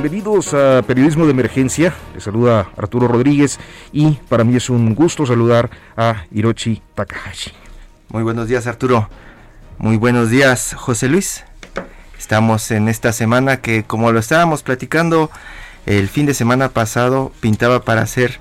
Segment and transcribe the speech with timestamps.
[0.00, 1.92] Bienvenidos a Periodismo de Emergencia.
[2.14, 3.58] Les saluda Arturo Rodríguez
[3.92, 7.50] y para mí es un gusto saludar a Hiroshi Takahashi.
[8.08, 9.10] Muy buenos días Arturo.
[9.76, 11.42] Muy buenos días José Luis.
[12.16, 15.32] Estamos en esta semana que como lo estábamos platicando
[15.84, 18.38] el fin de semana pasado pintaba para ser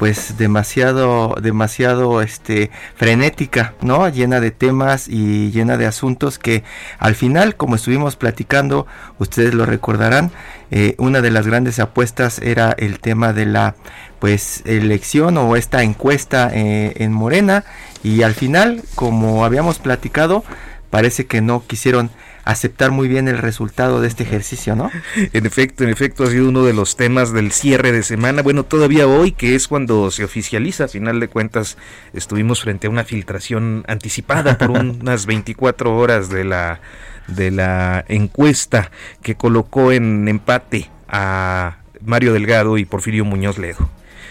[0.00, 6.64] pues demasiado demasiado este frenética no llena de temas y llena de asuntos que
[6.98, 8.86] al final como estuvimos platicando
[9.18, 10.32] ustedes lo recordarán
[10.70, 13.74] eh, una de las grandes apuestas era el tema de la
[14.20, 17.64] pues elección o esta encuesta eh, en Morena.
[18.02, 20.44] Y al final como habíamos platicado
[20.90, 22.10] parece que no quisieron
[22.50, 24.90] aceptar muy bien el resultado de este ejercicio, ¿no?
[25.32, 28.42] En efecto, en efecto, ha sido uno de los temas del cierre de semana.
[28.42, 31.76] Bueno, todavía hoy, que es cuando se oficializa, a final de cuentas,
[32.12, 36.80] estuvimos frente a una filtración anticipada por unas 24 horas de la,
[37.28, 38.90] de la encuesta
[39.22, 43.90] que colocó en empate a Mario Delgado y Porfirio Muñoz Ledo.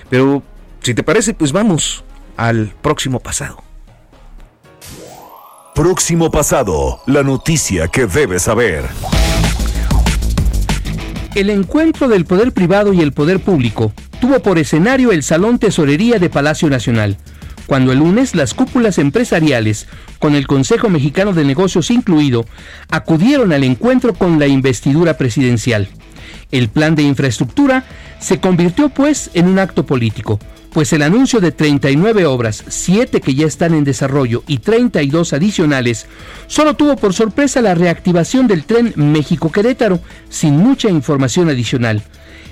[0.09, 0.44] Pero,
[0.81, 2.03] si te parece, pues vamos
[2.38, 3.69] al próximo pasado.
[5.79, 8.84] Próximo pasado, la noticia que debes saber.
[11.35, 16.19] El encuentro del poder privado y el poder público tuvo por escenario el Salón Tesorería
[16.19, 17.16] de Palacio Nacional,
[17.66, 19.88] cuando el lunes las cúpulas empresariales,
[20.19, 22.46] con el Consejo Mexicano de Negocios incluido,
[22.90, 25.88] acudieron al encuentro con la investidura presidencial.
[26.51, 27.85] El plan de infraestructura
[28.19, 30.41] se convirtió pues en un acto político,
[30.72, 36.07] pues el anuncio de 39 obras, 7 que ya están en desarrollo y 32 adicionales,
[36.47, 42.03] solo tuvo por sorpresa la reactivación del tren México-Querétaro, sin mucha información adicional.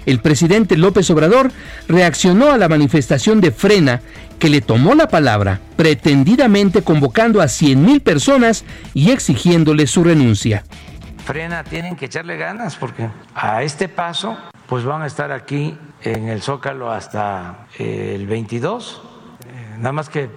[0.06, 1.52] El presidente López Obrador
[1.90, 4.02] reaccionó a la manifestación de Frena,
[4.40, 8.64] que le tomó la palabra, pretendidamente convocando a 100.000 personas
[8.94, 10.64] y exigiéndole su renuncia.
[11.26, 16.28] Frena, tienen que echarle ganas porque a este paso pues van a estar aquí en
[16.28, 19.02] el Zócalo hasta eh, el 22.
[19.46, 20.30] Eh, nada más que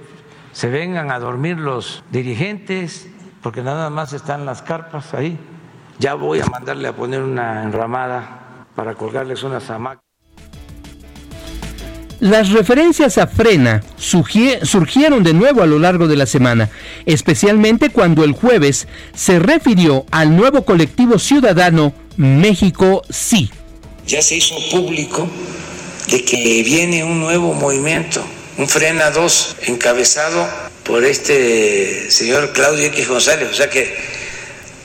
[0.53, 3.09] se vengan a dormir los dirigentes,
[3.43, 5.39] porque nada más están las carpas ahí.
[5.99, 10.05] Ya voy a mandarle a poner una enramada para colgarles unas hamacas.
[12.21, 16.69] Las referencias a Frena surgieron de nuevo a lo largo de la semana,
[17.07, 23.51] especialmente cuando el jueves se refirió al nuevo colectivo ciudadano México Sí.
[24.10, 25.28] Ya se hizo público
[26.09, 28.21] de que viene un nuevo movimiento,
[28.59, 30.48] un Frena 2 encabezado
[30.82, 33.97] por este señor Claudio X González, o sea que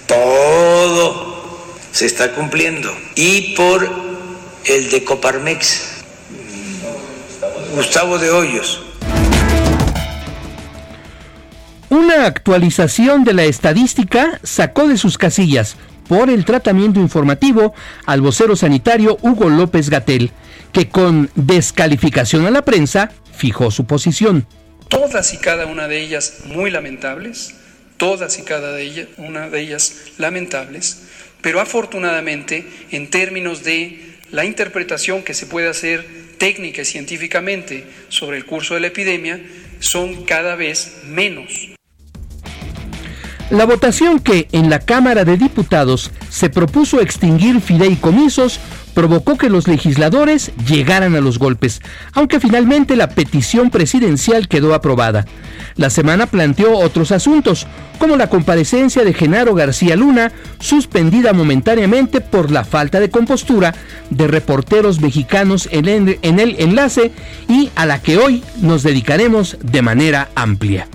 [0.06, 2.96] todo se está cumpliendo.
[3.16, 3.90] Y por
[4.64, 5.82] el de Coparmex,
[7.74, 8.84] Gustavo de Hoyos.
[11.90, 17.74] Una actualización de la estadística sacó de sus casillas por el tratamiento informativo
[18.06, 20.32] al vocero sanitario Hugo López Gatel,
[20.72, 24.48] que con descalificación a la prensa fijó su posición.
[24.90, 27.56] Todas y cada una de ellas muy lamentables,
[27.98, 31.04] todas y cada de ellas, una de ellas lamentables,
[31.42, 36.06] pero afortunadamente en términos de la interpretación que se puede hacer
[36.38, 39.42] técnica y científicamente sobre el curso de la epidemia,
[39.80, 41.76] son cada vez menos.
[43.52, 48.60] La votación que en la Cámara de Diputados se propuso extinguir fideicomisos
[48.96, 51.80] provocó que los legisladores llegaran a los golpes,
[52.14, 55.26] aunque finalmente la petición presidencial quedó aprobada.
[55.76, 57.68] La semana planteó otros asuntos,
[58.00, 63.76] como la comparecencia de Genaro García Luna, suspendida momentáneamente por la falta de compostura
[64.10, 67.12] de reporteros mexicanos en el, en el enlace
[67.48, 70.88] y a la que hoy nos dedicaremos de manera amplia.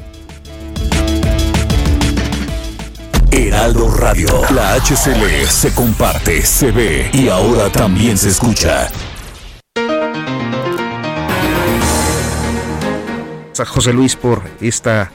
[3.49, 4.29] Heraldo Radio.
[4.55, 8.91] La HCL se comparte, se ve y ahora también se escucha.
[13.59, 15.11] A José Luis por esta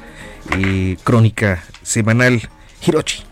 [0.57, 2.49] eh, crónica semanal.
[2.81, 3.23] Hirochi.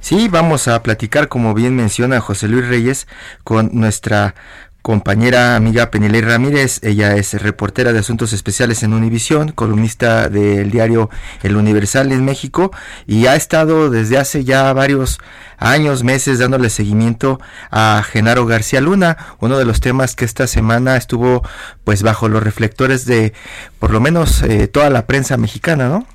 [0.00, 3.06] Sí, vamos a platicar, como bien menciona José Luis Reyes,
[3.44, 4.34] con nuestra
[4.82, 6.80] compañera amiga Penilei Ramírez.
[6.82, 11.10] Ella es reportera de Asuntos Especiales en Univisión, columnista del diario
[11.42, 12.70] El Universal en México
[13.06, 15.18] y ha estado desde hace ya varios
[15.58, 17.40] años, meses dándole seguimiento
[17.70, 21.42] a Genaro García Luna, uno de los temas que esta semana estuvo
[21.84, 23.34] pues bajo los reflectores de
[23.78, 26.06] por lo menos eh, toda la prensa mexicana, ¿no?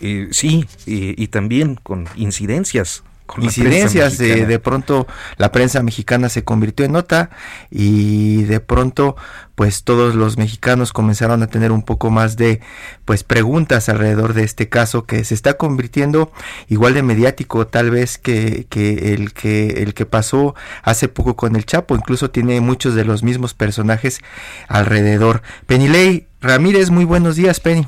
[0.00, 3.02] Eh, sí, y también con incidencias
[3.38, 5.06] incidencias de, de pronto
[5.36, 7.30] la prensa mexicana se convirtió en nota
[7.70, 9.16] y de pronto
[9.54, 12.60] pues todos los mexicanos comenzaron a tener un poco más de
[13.04, 16.32] pues preguntas alrededor de este caso que se está convirtiendo
[16.68, 21.56] igual de mediático tal vez que, que el que el que pasó hace poco con
[21.56, 24.20] el Chapo incluso tiene muchos de los mismos personajes
[24.68, 27.86] alrededor Penilei Ramírez muy buenos días Penny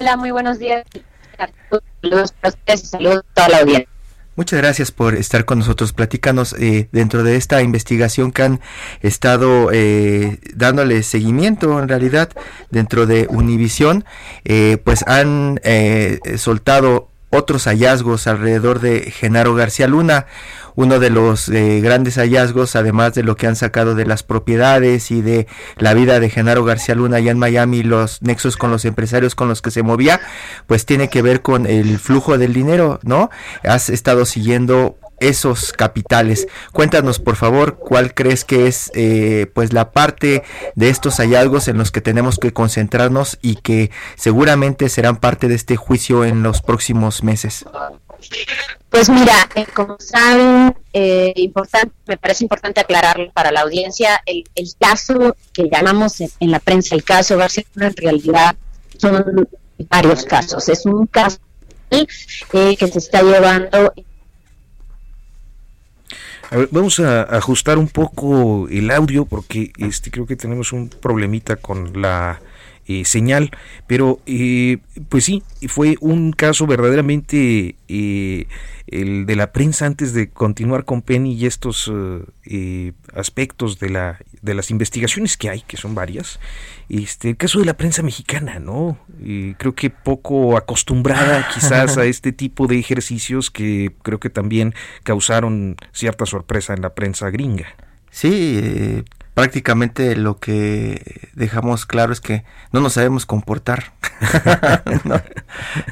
[0.00, 0.86] Hola, muy buenos días.
[2.00, 3.89] Saludos para ustedes y saludos a toda la audiencia.
[4.40, 5.92] Muchas gracias por estar con nosotros.
[5.92, 8.60] Platícanos eh, dentro de esta investigación que han
[9.02, 12.30] estado eh, dándole seguimiento en realidad
[12.70, 14.06] dentro de Univisión,
[14.46, 20.24] eh, pues han eh, soltado otros hallazgos alrededor de Genaro García Luna,
[20.74, 25.10] uno de los eh, grandes hallazgos, además de lo que han sacado de las propiedades
[25.10, 25.46] y de
[25.76, 29.48] la vida de Genaro García Luna allá en Miami, los nexos con los empresarios con
[29.48, 30.20] los que se movía,
[30.66, 33.30] pues tiene que ver con el flujo del dinero, ¿no?
[33.62, 36.48] Has estado siguiendo esos capitales.
[36.72, 40.42] Cuéntanos, por favor, cuál crees que es eh, pues la parte
[40.74, 45.54] de estos hallazgos en los que tenemos que concentrarnos y que seguramente serán parte de
[45.54, 47.66] este juicio en los próximos meses.
[48.88, 54.44] Pues mira, eh, como saben, eh, importante, me parece importante aclararlo para la audiencia, el,
[54.54, 58.56] el caso que llamamos en, la prensa el caso García, en realidad
[58.98, 59.48] son
[59.88, 60.68] varios casos.
[60.68, 61.38] Es un caso
[61.90, 62.06] eh,
[62.76, 63.92] que se está llevando
[66.52, 70.88] a ver, vamos a ajustar un poco el audio porque este creo que tenemos un
[70.88, 72.40] problemita con la
[72.92, 73.52] eh, señal,
[73.86, 74.78] pero eh,
[75.08, 78.48] pues sí, fue un caso verdaderamente eh,
[78.88, 81.88] el de la prensa antes de continuar con Penny y estos
[83.14, 86.40] aspectos de, la, de las investigaciones que hay, que son varias.
[86.88, 88.98] Este, el caso de la prensa mexicana, ¿no?
[89.58, 95.76] creo que poco acostumbrada quizás a este tipo de ejercicios que creo que también causaron
[95.92, 97.68] cierta sorpresa en la prensa gringa.
[98.10, 99.04] Sí,
[99.40, 103.94] prácticamente lo que dejamos claro es que no nos sabemos comportar.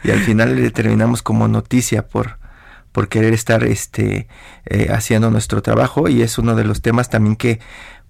[0.04, 2.38] Y al final terminamos como noticia por,
[2.92, 4.28] por querer estar este,
[4.66, 7.58] eh, haciendo nuestro trabajo y es uno de los temas también que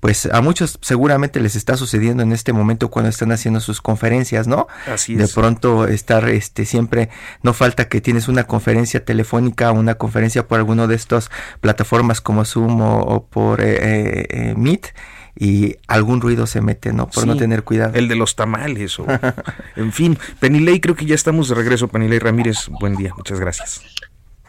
[0.00, 4.46] pues a muchos seguramente les está sucediendo en este momento cuando están haciendo sus conferencias,
[4.46, 4.69] ¿no?
[4.87, 5.32] Así De es.
[5.32, 7.08] pronto estar este siempre
[7.43, 11.31] no falta que tienes una conferencia telefónica, una conferencia por alguno de estas
[11.61, 14.95] plataformas como Zoom o, o por eh, eh, eh, Meet
[15.40, 17.09] y algún ruido se mete, ¿no?
[17.09, 17.92] Por no tener cuidado.
[17.95, 19.07] El de los tamales o
[19.76, 23.80] en fin, Penilei, creo que ya estamos de regreso, Penilei Ramírez, buen día, muchas gracias.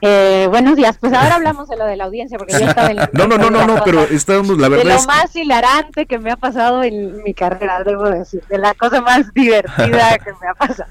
[0.01, 2.95] Eh, buenos días, pues ahora hablamos de lo de la audiencia, porque yo estaba en
[2.95, 5.35] la- No, no, no, no, no, pero estábamos, la de verdad lo es que- más
[5.35, 10.17] hilarante que me ha pasado en mi carrera, debo decir, de la cosa más divertida
[10.23, 10.89] que me ha pasado.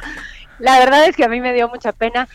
[0.59, 2.29] La verdad es que a mí me dio mucha pena,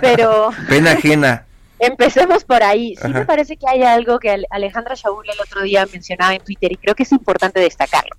[0.00, 1.44] pero Pena ajena.
[1.78, 2.94] Empecemos por ahí.
[2.96, 6.42] Sí me parece que hay algo que Ale- Alejandra Shaul el otro día mencionaba en
[6.42, 8.16] Twitter y creo que es importante destacarlo.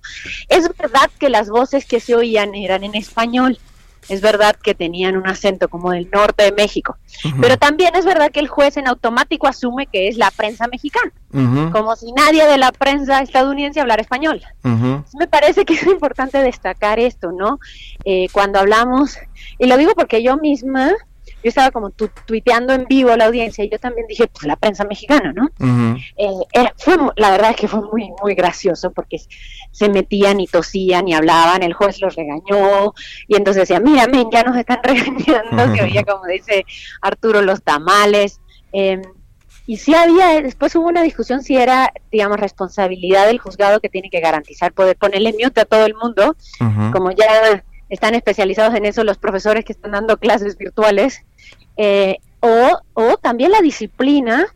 [0.48, 3.58] Es verdad que las voces que se oían eran en español.
[4.08, 6.96] Es verdad que tenían un acento como del norte de México,
[7.40, 11.10] pero también es verdad que el juez en automático asume que es la prensa mexicana,
[11.72, 14.40] como si nadie de la prensa estadounidense hablara español.
[14.62, 15.02] ujú.
[15.18, 17.58] Me parece que es importante destacar esto, ¿no?
[18.04, 19.18] Eh, cuando hablamos,
[19.58, 20.92] y lo digo porque yo misma,
[21.46, 24.44] yo estaba como tu, tuiteando en vivo a la audiencia y yo también dije, pues
[24.46, 25.48] la prensa mexicana, ¿no?
[26.16, 29.18] Eh, era- fue, la verdad es que fue muy, muy gracioso porque
[29.70, 32.92] se metían y tosían y hablaban, el juez los regañó
[33.28, 36.66] y entonces decía, mira, men, ya nos están regañando, que oía como dice
[37.00, 38.40] Arturo los tamales.
[38.72, 39.00] Eh,
[39.68, 44.10] y sí había, después hubo una discusión si era, digamos, responsabilidad del juzgado que tiene
[44.10, 46.34] que garantizar poder ponerle mute a todo el mundo,
[46.92, 51.24] como ya están especializados en eso los profesores que están dando clases virtuales,
[51.76, 54.46] eh, o, o también la disciplina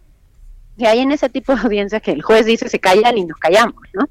[0.79, 3.39] que hay en ese tipo de audiencias que el juez dice se callan y nos
[3.39, 4.09] callamos, ¿no?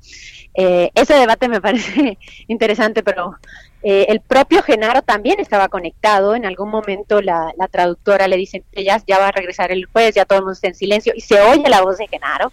[0.53, 3.35] Eh, ese debate me parece interesante, pero
[3.81, 6.35] eh, el propio Genaro también estaba conectado.
[6.35, 10.25] En algún momento la, traductora le dice, ya, ya va a regresar el juez, ya
[10.25, 12.51] todo el mundo está en silencio, y se oye la voz de Genaro.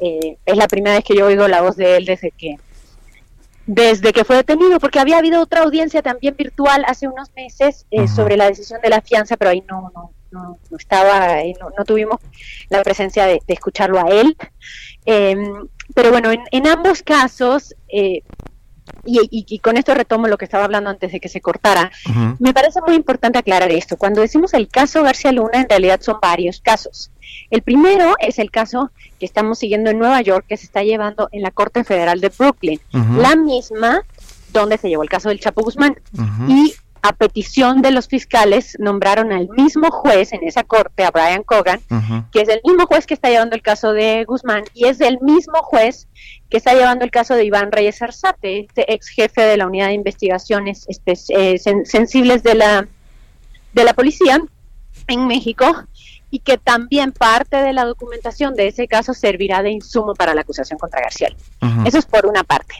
[0.00, 2.56] Eh, es la primera vez que yo oigo la voz de él desde que
[3.72, 8.36] desde que fue detenido, porque había habido otra audiencia también virtual hace unos meses sobre
[8.36, 12.18] la decisión de la fianza, pero ahí no, no, no, estaba, no, no, tuvimos
[12.68, 14.36] la presencia de, escucharlo a él.
[15.04, 18.24] Em, pero bueno, en, en ambos casos, eh,
[19.04, 21.90] y, con esto retomo lo que estaba hablando antes de que se cortara,
[22.38, 23.96] me parece muy importante aclarar esto.
[23.96, 27.10] Cuando decimos el caso García Luna, en realidad son varios casos.
[27.50, 31.28] El primero es el caso que estamos siguiendo en Nueva York, que se está llevando
[31.32, 34.02] en la Corte Federal de Brooklyn, la misma
[34.52, 35.96] donde se llevó el caso del Chapo Guzmán.
[36.48, 41.42] Y a petición de los fiscales, nombraron al mismo juez en esa corte, a Brian
[41.42, 41.80] Cogan,
[42.32, 45.18] que es el mismo juez que está llevando el caso de Guzmán y es el
[45.20, 46.08] mismo juez
[46.48, 49.86] que está llevando el caso de Iván Reyes Arzate, este ex jefe de la unidad
[49.86, 52.88] de investigaciones eh, sensibles de la,
[53.72, 54.40] de la policía
[55.06, 55.66] en México
[56.30, 60.42] y que también parte de la documentación de ese caso servirá de insumo para la
[60.42, 61.28] acusación contra García.
[61.84, 62.76] Eso es por una parte.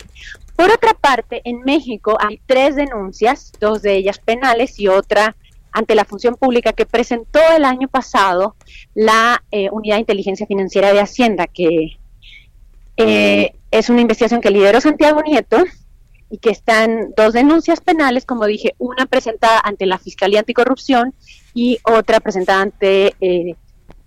[0.56, 5.36] Por otra parte, en México hay tres denuncias, dos de ellas penales y otra
[5.72, 8.56] ante la función pública que presentó el año pasado
[8.94, 11.98] la eh, Unidad de Inteligencia Financiera de Hacienda, que
[12.96, 15.64] eh, es una investigación que lideró Santiago Nieto
[16.30, 21.14] y que están dos denuncias penales, como dije, una presentada ante la Fiscalía Anticorrupción
[21.54, 23.56] y otra presentada ante eh,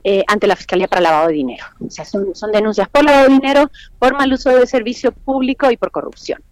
[0.05, 1.65] eh, ante la Fiscalía para Lavado de Dinero.
[1.79, 5.71] O sea, son, son denuncias por lavado de dinero, por mal uso de servicio público
[5.71, 6.43] y por corrupción.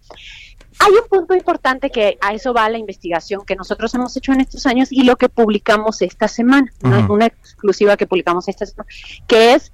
[0.78, 4.40] Hay un punto importante que a eso va la investigación que nosotros hemos hecho en
[4.40, 6.72] estos años y lo que publicamos esta semana,
[7.10, 8.88] una exclusiva que publicamos esta semana,
[9.26, 9.70] que es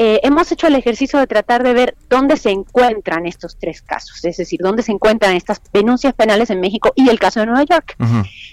[0.00, 4.24] eh, hemos hecho el ejercicio de tratar de ver dónde se encuentran estos tres casos,
[4.24, 7.64] es decir, dónde se encuentran estas denuncias penales en México y el caso de Nueva
[7.64, 7.96] York.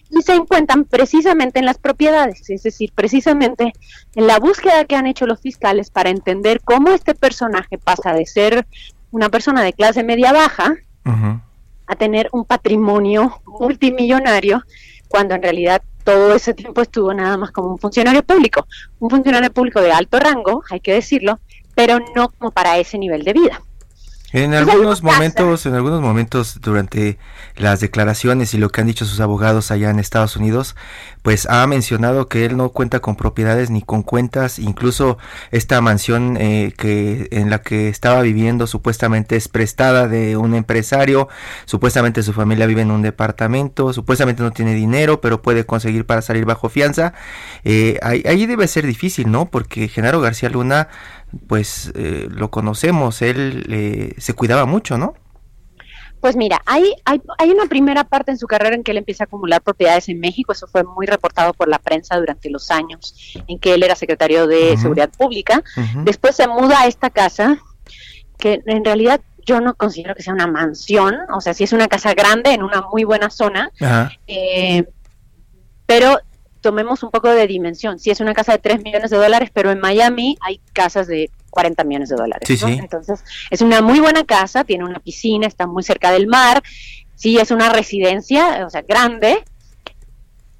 [0.09, 3.73] Y se encuentran precisamente en las propiedades, es decir, precisamente
[4.15, 8.25] en la búsqueda que han hecho los fiscales para entender cómo este personaje pasa de
[8.25, 8.65] ser
[9.11, 10.73] una persona de clase media baja
[11.85, 14.63] a tener un patrimonio multimillonario,
[15.09, 18.65] cuando en realidad todo ese tiempo estuvo nada más como un funcionario público,
[18.99, 21.39] un funcionario público de alto rango, hay que decirlo,
[21.73, 23.61] pero no como para ese nivel de vida.
[24.31, 27.17] En algunos momentos, en algunos momentos durante
[27.55, 30.75] las declaraciones y lo que han dicho sus abogados allá en Estados Unidos,
[31.25, 35.17] pues ha mencionado que él no cuenta con propiedades ni con cuentas, incluso
[35.49, 41.27] esta mansión eh, que en la que estaba viviendo supuestamente es prestada de un empresario,
[41.65, 46.21] supuestamente su familia vive en un departamento, supuestamente no tiene dinero, pero puede conseguir para
[46.21, 47.15] salir bajo fianza.
[47.63, 49.49] Eh, ahí, debe ser difícil, ¿no?
[49.49, 50.89] Porque Genaro García Luna,
[51.47, 55.15] pues eh, lo conocemos, él se cuidaba mucho, ¿no?
[56.25, 59.23] Pues mira, hay, hay, hay, una primera parte en su carrera en que él empieza
[59.23, 63.13] a acumular propiedades en México, eso fue muy reportado por la prensa durante los años
[63.47, 65.61] en que él era secretario de Seguridad Pública.
[66.03, 67.59] Después se muda a esta casa,
[68.39, 71.87] que en realidad yo no considero que sea una mansión, o sea, sí es una
[71.87, 73.69] casa grande en una muy buena zona,
[74.25, 74.83] eh,
[75.85, 76.17] pero
[76.61, 77.99] tomemos un poco de dimensión.
[77.99, 81.29] Sí es una casa de 3 millones de dólares, pero en Miami hay casas de
[81.55, 82.63] 40 millones de dólares.
[82.63, 86.61] Entonces, es una muy buena casa, tiene una piscina, está muy cerca del mar,
[87.15, 89.41] sí es una residencia, o sea, grande,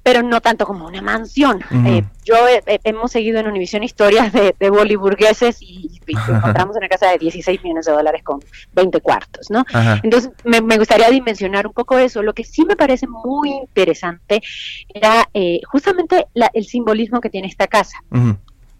[0.02, 1.60] pero no tanto como una mansión.
[1.84, 2.36] Eh, yo
[2.84, 7.84] hemos seguido en Univision historias de, de boliburgueses y, encontramos una casa de 16 millones
[7.84, 8.40] de dólares con
[8.72, 9.64] 20 cuartos, ¿no?
[10.02, 12.22] Entonces, me, gustaría dimensionar un poco eso.
[12.22, 14.40] Lo que sí me parece muy interesante
[14.94, 17.98] era eh, justamente el simbolismo que tiene esta casa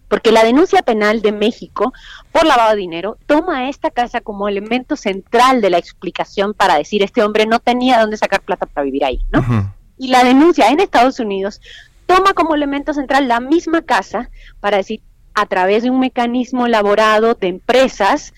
[0.07, 1.93] porque la denuncia penal de México
[2.31, 7.03] por lavado de dinero toma esta casa como elemento central de la explicación para decir
[7.03, 9.73] este hombre no tenía dónde sacar plata para vivir ahí, ¿no?
[9.97, 11.61] Y la denuncia en Estados Unidos
[12.05, 15.01] toma como elemento central la misma casa para decir
[15.33, 18.33] a través de un mecanismo elaborado de empresas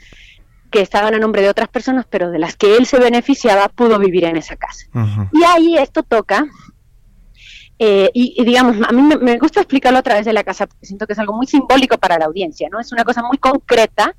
[0.72, 3.98] que estaban a nombre de otras personas, pero de las que él se beneficiaba, pudo
[3.98, 4.86] vivir en esa casa.
[5.32, 6.46] Y ahí esto toca
[7.82, 11.08] eh, y, digamos, a mí me, gusta explicarlo a través de la casa porque siento
[11.08, 12.80] que es algo muy simbólico para la audiencia, ¿no?
[12.80, 14.14] Es una cosa muy concreta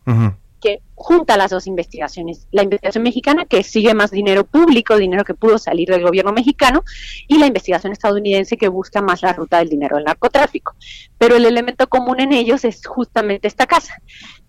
[0.61, 5.35] que junta las dos investigaciones, la investigación mexicana que sigue más dinero público, dinero que
[5.35, 6.85] pudo salir del gobierno mexicano,
[7.27, 10.75] y la investigación estadounidense que busca más la ruta del dinero del narcotráfico.
[11.19, 13.95] Pero el elemento común en ellos es justamente esta casa.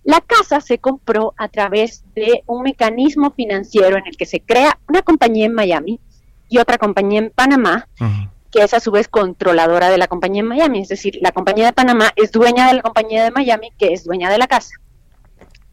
[0.04, 4.80] La casa se compró a través de un mecanismo financiero en el que se crea
[4.88, 6.00] una compañía en Miami
[6.50, 7.88] y otra compañía en Panamá,
[8.52, 10.82] que es a su vez controladora de la compañía en Miami.
[10.82, 14.04] Es decir, la compañía de Panamá es dueña de la compañía de Miami, que es
[14.04, 14.72] dueña de la casa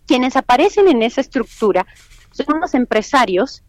[0.09, 1.87] quienes aparecen en esa estructura
[2.33, 3.63] son unos empresarios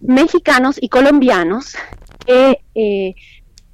[0.00, 1.74] mexicanos y colombianos
[2.24, 3.14] que eh,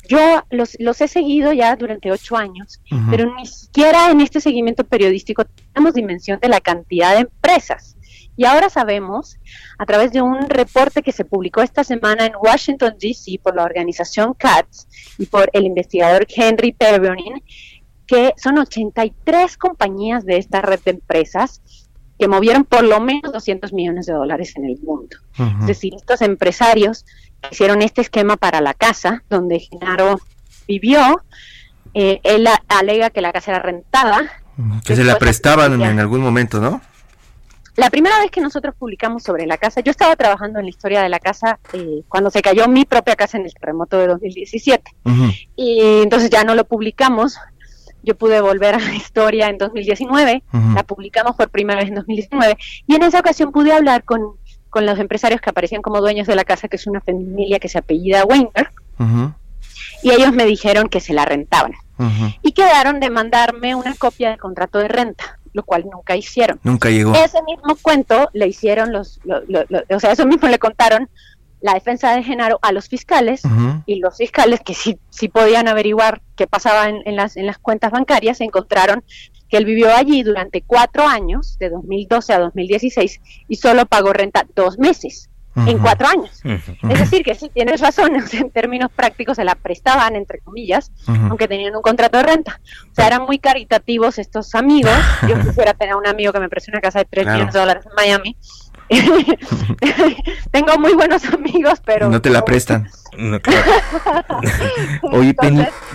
[0.09, 2.80] yo los, he seguido ya durante ocho años,
[3.11, 7.97] pero ni siquiera en este seguimiento periodístico tenemos dimensión de la cantidad de empresas.
[8.42, 9.38] Y ahora sabemos,
[9.78, 13.38] a través de un reporte que se publicó esta semana en Washington, D.C.
[13.40, 17.40] por la organización CATS y por el investigador Henry Perronin,
[18.04, 21.62] que son 83 compañías de esta red de empresas
[22.18, 25.18] que movieron por lo menos 200 millones de dólares en el mundo.
[25.61, 27.06] Es decir, estos empresarios
[27.49, 30.18] hicieron este esquema para la casa donde Genaro
[30.66, 31.22] vivió.
[31.94, 34.32] Eh, él alega que la casa era rentada.
[34.84, 36.80] Que se la prestaban en, algún momento, ¿no?
[37.76, 41.02] La primera vez que nosotros publicamos sobre la casa, yo estaba trabajando en la historia
[41.02, 44.95] de la casa eh, cuando se cayó mi propia casa en el terremoto de 2017.
[45.57, 47.38] Y entonces ya no lo publicamos,
[48.02, 50.43] yo pude volver a la historia en 2019,
[50.75, 54.37] la publicamos por primera vez en 2019, y en esa ocasión pude hablar con,
[54.69, 57.69] con los empresarios que aparecían como dueños de la casa, que es una familia que
[57.69, 58.71] se apellida Weiner,
[60.02, 61.73] y ellos me dijeron que se la rentaban.
[62.43, 66.61] Y quedaron de mandarme una copia del contrato de renta, lo cual nunca hicieron.
[66.62, 67.14] Nunca llegó.
[67.14, 71.09] Ese mismo cuento le hicieron los, o sea, eso mismo le contaron
[71.61, 73.42] la defensa de Genaro a los fiscales
[73.87, 77.92] y los fiscales que sí, sí podían averiguar qué pasaba en, las, en las cuentas
[77.92, 79.04] bancarias encontraron
[79.49, 84.47] que él vivió allí durante cuatro años, de 2012 a 2016, y solo pagó renta
[84.56, 85.28] dos meses.
[85.54, 86.40] En cuatro años.
[86.44, 91.49] Es decir, que sí, tienes razón, en términos prácticos se la prestaban, entre comillas, aunque
[91.49, 92.61] tenían un contrato de renta.
[92.90, 94.92] O sea, eran muy caritativos estos amigos.
[95.28, 97.85] Yo quisiera tener un amigo que me preste una casa de tres millones de dólares
[97.87, 98.37] en Miami
[100.50, 102.09] Tengo muy buenos amigos, pero...
[102.09, 102.88] No te la prestan.
[105.12, 105.35] Oye,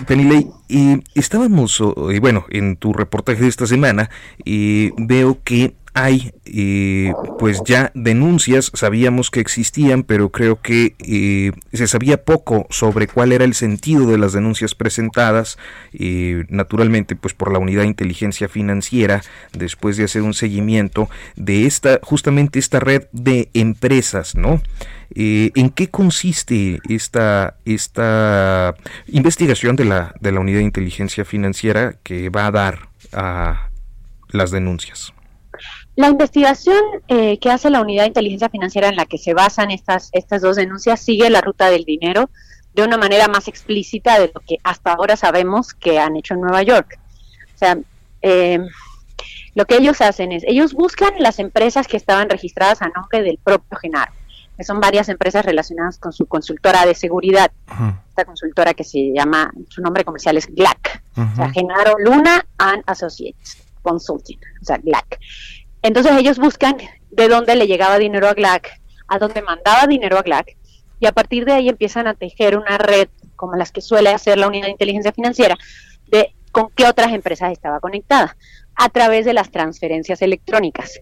[0.06, 4.10] Penny, y estábamos, y bueno, en tu reportaje de esta semana,
[4.44, 11.52] y veo que hay eh, pues ya denuncias, sabíamos que existían, pero creo que eh,
[11.72, 15.58] se sabía poco sobre cuál era el sentido de las denuncias presentadas,
[15.92, 21.66] eh, naturalmente pues por la unidad de inteligencia financiera, después de hacer un seguimiento de
[21.66, 24.62] esta, justamente esta red de empresas, ¿no?
[25.14, 28.74] ¿En qué consiste esta, esta
[29.08, 33.70] investigación de la, de la unidad de inteligencia financiera que va a dar a
[34.30, 35.12] las denuncias?
[35.98, 39.72] La investigación eh, que hace la Unidad de Inteligencia Financiera en la que se basan
[39.72, 42.30] estas, estas dos denuncias sigue la ruta del dinero
[42.72, 46.42] de una manera más explícita de lo que hasta ahora sabemos que han hecho en
[46.42, 47.00] Nueva York.
[47.52, 47.78] O sea,
[48.22, 48.60] eh,
[49.56, 53.40] lo que ellos hacen es, ellos buscan las empresas que estaban registradas a nombre del
[53.42, 54.12] propio Genaro,
[54.56, 57.50] que son varias empresas relacionadas con su consultora de seguridad.
[58.10, 62.84] Esta consultora que se llama, su nombre comercial es GLAC, o sea, Genaro Luna and
[62.86, 65.18] Associates Consulting, o sea, GLAC.
[65.82, 66.76] Entonces ellos buscan
[67.10, 70.56] de dónde le llegaba dinero a GLAC, a dónde mandaba dinero a GLAC,
[71.00, 74.36] y a partir de ahí empiezan a tejer una red como las que suele hacer
[74.38, 75.56] la unidad de inteligencia financiera,
[76.08, 78.36] de con qué otras empresas estaba conectada,
[78.74, 81.00] a través de las transferencias electrónicas.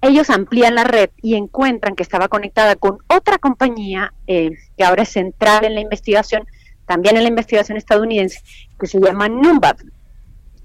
[0.00, 5.02] Ellos amplían la red y encuentran que estaba conectada con otra compañía eh, que ahora
[5.02, 6.46] es central en la investigación,
[6.86, 8.40] también en la investigación estadounidense,
[8.78, 9.76] que se llama Numbab.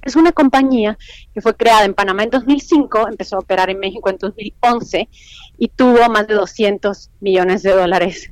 [0.02, 0.98] Es una compañía
[1.34, 5.10] que fue creada en Panamá en 2005, empezó a operar en México en 2011
[5.58, 8.32] y tuvo más de 200 millones de dólares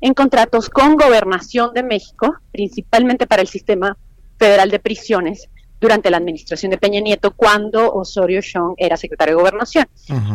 [0.00, 3.96] en contratos con gobernación de México, principalmente para el sistema
[4.36, 5.48] federal de prisiones
[5.80, 9.86] durante la administración de Peña Nieto cuando Osorio Chong era secretario de gobernación.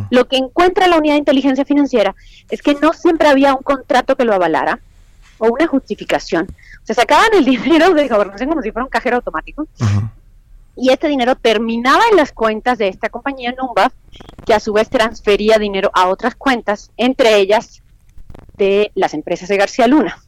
[0.09, 2.15] Lo que encuentra la unidad de inteligencia financiera
[2.49, 4.79] es que no siempre había un contrato que lo avalara
[5.37, 6.47] o una justificación.
[6.83, 9.67] Se sacaban el dinero de gobernación como si fuera un cajero automático
[10.77, 13.93] y este dinero terminaba en las cuentas de esta compañía Numbaf,
[14.45, 17.81] que a su vez transfería dinero a otras cuentas, entre ellas
[18.57, 20.21] de las empresas de García Luna.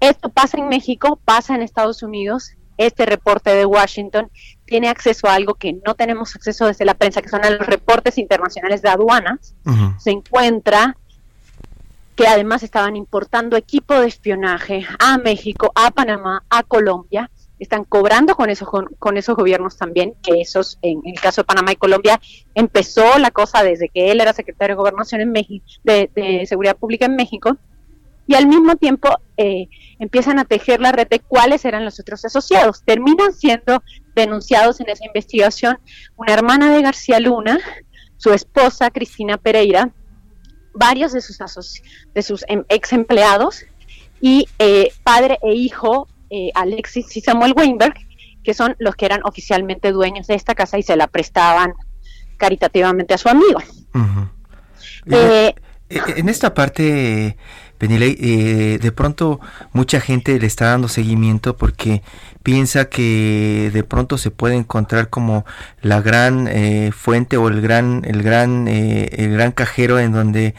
[0.00, 2.52] Esto pasa en México, pasa en Estados Unidos.
[2.78, 4.30] Este reporte de Washington
[4.66, 8.18] tiene acceso a algo que no tenemos acceso desde la prensa, que son los reportes
[8.18, 9.54] internacionales de aduanas.
[9.98, 10.96] Se encuentra
[12.14, 18.34] que además estaban importando equipo de espionaje a México, a Panamá, a Colombia, están cobrando
[18.34, 22.20] con esos, con, esos gobiernos también, que esos, en, el caso de Panamá y Colombia,
[22.54, 27.06] empezó la cosa desde que él era secretario de Gobernación en México, de, Seguridad Pública
[27.06, 27.56] en México,
[28.26, 29.68] y al mismo tiempo eh,
[30.00, 32.82] empiezan a tejer la red de cuáles eran los otros asociados.
[32.84, 33.82] Terminan siendo
[34.16, 35.78] denunciados en esa investigación
[36.16, 37.58] una hermana de García Luna,
[38.16, 39.92] su esposa Cristina Pereira,
[40.74, 41.38] varios de sus,
[42.14, 43.64] de sus em, ex empleados
[44.20, 47.94] y eh, padre e hijo eh, Alexis y Samuel Weinberg,
[48.42, 51.72] que son los que eran oficialmente dueños de esta casa y se la prestaban
[52.36, 53.60] caritativamente a su amigo.
[55.06, 55.54] Eh,
[55.88, 57.36] en esta parte,
[57.78, 58.14] Penilei,
[58.78, 59.40] de pronto
[59.72, 62.02] mucha gente le está dando seguimiento porque
[62.42, 65.44] piensa que de pronto se puede encontrar como
[65.80, 66.48] la gran
[66.92, 70.54] fuente o el gran el gran el gran cajero en donde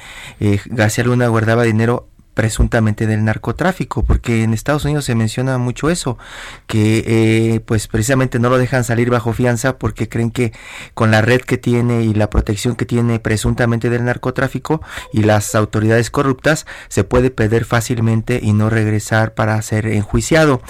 [0.67, 6.19] García Luna guardaba dinero presuntamente del narcotráfico, porque en Estados Unidos se menciona mucho eso,
[6.67, 10.53] que eh, pues precisamente no lo dejan salir bajo fianza porque creen que
[10.93, 15.55] con la red que tiene y la protección que tiene presuntamente del narcotráfico y las
[15.55, 20.61] autoridades corruptas se puede perder fácilmente y no regresar para ser enjuiciado.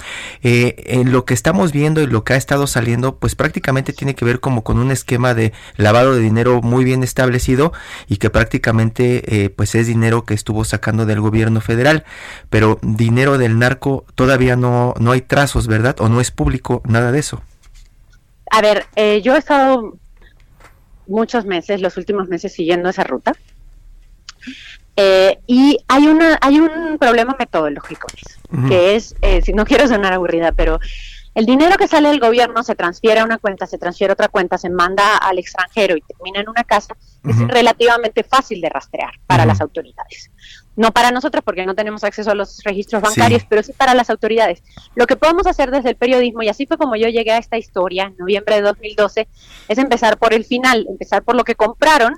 [0.42, 4.14] Eh, en lo que estamos viendo y lo que ha estado saliendo, pues prácticamente tiene
[4.14, 7.74] que ver como con un esquema de lavado de dinero muy bien establecido
[8.06, 12.04] y que prácticamente eh, pues es dinero que estuvo sacando del gobierno federal,
[12.50, 15.96] pero dinero del narco todavía no, no hay trazos, ¿verdad?
[16.00, 17.42] O no es público nada de eso.
[18.50, 19.96] A ver, eh, yo he estado
[21.06, 23.32] muchos meses, los últimos meses, siguiendo esa ruta.
[24.96, 28.08] Eh, y hay una hay un problema metodológico,
[28.68, 30.80] que es, eh, si no quiero sonar aburrida, pero
[31.38, 34.26] el dinero que sale del gobierno se transfiere a una cuenta, se transfiere a otra
[34.26, 36.96] cuenta, se manda al extranjero y termina en una casa,
[37.28, 40.32] es relativamente fácil de rastrear para las autoridades.
[40.78, 44.10] No para nosotros porque no tenemos acceso a los registros bancarios, pero sí para las
[44.10, 44.62] autoridades.
[44.94, 47.58] Lo que podemos hacer desde el periodismo, y así fue como yo llegué a esta
[47.58, 49.26] historia en noviembre de 2012,
[49.66, 52.14] es empezar por el final, empezar por lo que compraron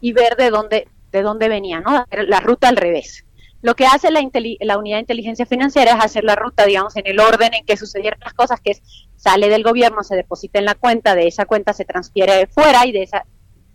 [0.00, 2.06] y ver de dónde, de dónde venía, ¿no?
[2.28, 3.24] La ruta al revés.
[3.62, 4.20] Lo que hace la,
[4.60, 7.76] la, unidad de inteligencia financiera es hacer la ruta, digamos, en el orden en que
[7.76, 8.82] sucedieron las cosas, que es
[9.16, 12.92] sale del gobierno, se deposita en la cuenta, de esa cuenta se transfiere fuera y
[12.92, 13.24] de esa,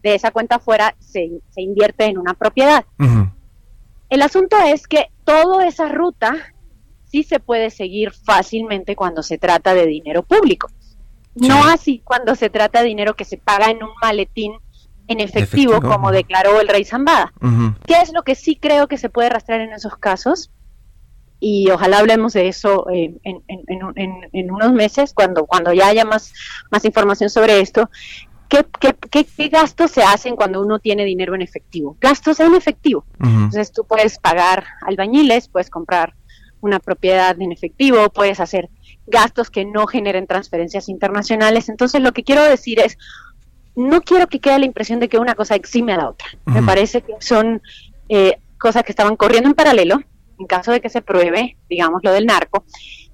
[0.01, 2.86] de esa cuenta fuera se, se invierte en una propiedad.
[4.09, 6.53] El asunto es que toda esa ruta
[7.05, 10.67] sí se puede seguir fácilmente cuando se trata de dinero público.
[11.35, 14.53] No así cuando se trata de dinero que se paga en un maletín
[15.07, 17.33] en efectivo, como declaró el rey Zambada.
[17.85, 20.51] ¿Qué es lo que sí creo que se puede rastrear en esos casos?
[21.39, 26.33] Y ojalá hablemos de eso en, en, unos meses, cuando, cuando ya haya más,
[26.71, 27.89] más información sobre esto.
[28.53, 31.97] ¿Qué, qué, qué, gastos se hacen cuando uno tiene dinero en efectivo?
[31.99, 33.03] Gastos en efectivo.
[33.19, 36.13] Entonces tú puedes pagar albañiles, puedes comprar
[36.61, 38.69] una propiedad en efectivo, puedes hacer
[39.07, 41.67] gastos que no generen transferencias internacionales.
[41.67, 42.99] Entonces lo que quiero decir es,
[43.75, 46.27] no quiero que quede la impresión de que una cosa exime a la otra.
[46.45, 47.59] Me parece que son
[48.07, 49.99] eh, cosas que estaban corriendo en paralelo,
[50.37, 52.65] en caso de que se pruebe, digamos, lo del narco,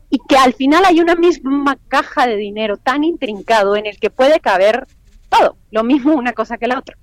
[0.09, 4.09] y que al final hay una misma caja de dinero tan intrincado en el que
[4.09, 4.85] puede caber
[5.29, 6.97] todo, lo mismo una cosa que la otra.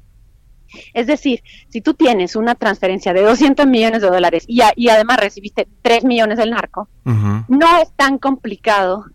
[0.94, 5.18] Es decir, si tú tienes una transferencia de 200 millones de dólares y, y además
[5.18, 9.06] recibiste 3 millones del narco, no es tan complicado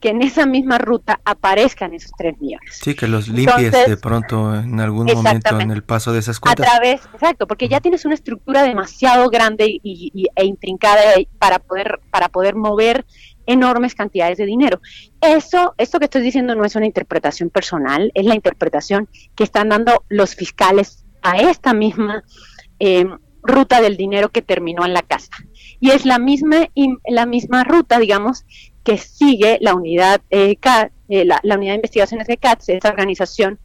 [0.00, 2.78] que en esa misma ruta aparezcan esos 3 millones.
[2.80, 6.66] Sí, que los limpies de pronto en algún momento en el paso de esas cuentas.
[6.66, 11.02] A través, exacto, porque ya tienes una estructura demasiado grande y, e intrincada
[11.38, 13.06] para poder, para poder mover
[13.48, 14.80] enormes cantidades de dinero.
[15.20, 19.70] Eso, esto que estoy diciendo no es una interpretación personal, es la interpretación que están
[19.70, 22.22] dando los fiscales a esta misma
[22.78, 23.06] eh,
[23.42, 25.30] ruta del dinero que terminó en la casa.
[25.80, 26.68] Y es la misma,
[27.08, 28.44] la misma ruta, digamos,
[28.84, 30.56] que sigue la unidad, eh,
[31.08, 33.58] eh, la, unidad de investigaciones de CATS, esta organización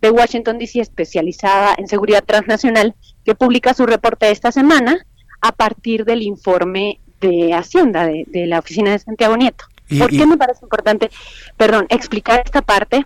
[0.00, 5.06] de Washington DC especializada en seguridad transnacional, que publica su reporte esta semana
[5.40, 9.64] a partir del informe de Hacienda de, la oficina de Santiago Nieto.
[9.98, 11.10] ¿Por qué me parece importante,
[11.56, 13.04] perdón, explicar esta parte?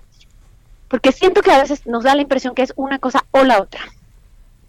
[0.88, 3.60] Porque siento que a veces nos da la impresión que es una cosa o la
[3.60, 3.80] otra.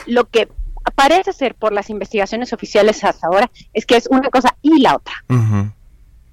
[0.07, 0.47] Lo que
[0.95, 4.95] parece ser por las investigaciones oficiales hasta ahora es que es una cosa y la
[4.95, 5.13] otra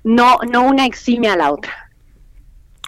[0.04, 1.72] no, no una exime a la otra.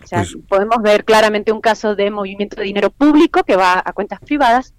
[0.03, 3.83] O sea, pues podemos ver claramente un caso de movimiento de dinero público que va
[3.85, 4.75] a cuentas privadas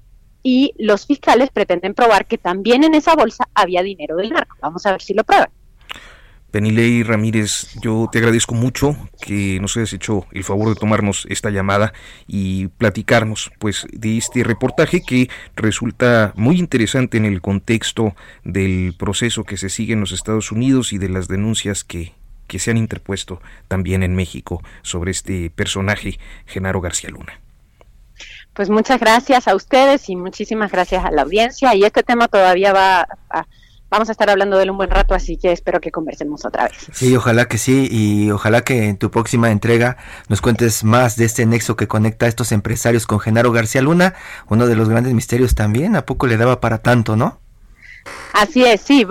[0.46, 4.56] y los fiscales pretenden probar que también en esa bolsa había dinero del narco.
[4.62, 5.50] Vamos a ver si lo prueban.
[6.52, 11.50] Penilei Ramírez, yo te agradezco mucho que nos hayas hecho el favor de tomarnos esta
[11.50, 11.94] llamada
[12.28, 19.46] y platicarnos pues de este reportaje que resulta muy interesante en el contexto del proceso
[19.46, 22.14] que se sigue en los Estados Unidos y de las denuncias que
[22.48, 27.42] que se han interpuesto también en México sobre este personaje, Genaro García Luna.
[28.56, 31.76] Pues muchas gracias a ustedes y muchísimas gracias a la audiencia.
[31.76, 33.46] Y este tema todavía va a,
[33.90, 36.66] vamos a estar hablando de él un buen rato, así que espero que conversemos otra
[36.66, 36.88] vez.
[36.94, 39.98] Sí, ojalá que sí, y ojalá que en tu próxima entrega
[40.30, 44.16] nos cuentes más de este nexo que conecta a estos empresarios con Genaro García Luna,
[44.48, 47.40] uno de los grandes misterios también, ¿a poco le daba para tanto, no?
[48.34, 49.06] Así es, sí,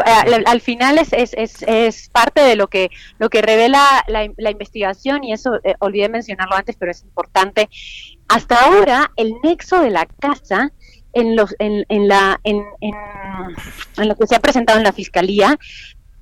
[0.46, 4.50] al, final es, es, es, es, parte de lo que, lo que revela la, la
[4.50, 7.68] investigación y eso eh, olvidé mencionarlo antes, pero es importante.
[8.28, 10.72] Hasta ahora, el nexo de la casa
[11.12, 15.58] en, los, en, en, la, en, en, lo que se ha presentado en la fiscalía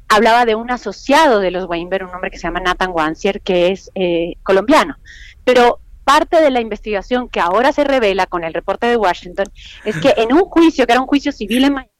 [0.08, 3.72] hablaba de un asociado de los Weinberg, un hombre que se llama Nathan Wansier, que
[3.72, 4.96] es eh, colombiano.
[5.44, 9.46] Pero parte de la investigación que ahora se revela con el reporte de Washington
[9.84, 11.90] es que en un juicio, que era un juicio civil en Miami,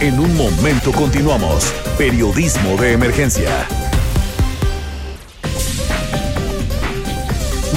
[0.00, 1.72] en un momento continuamos.
[1.98, 3.68] Periodismo de emergencia.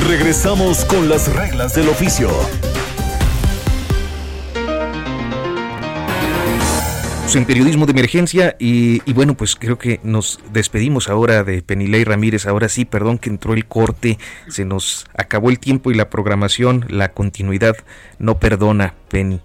[0.01, 2.29] Regresamos con las reglas del oficio.
[7.36, 12.45] en periodismo de emergencia y, bueno pues creo que nos despedimos ahora de Penilei Ramírez
[12.45, 16.86] ahora sí perdón que entró el corte se nos acabó el tiempo y la programación
[16.89, 17.75] la continuidad
[18.19, 19.41] no perdona Penny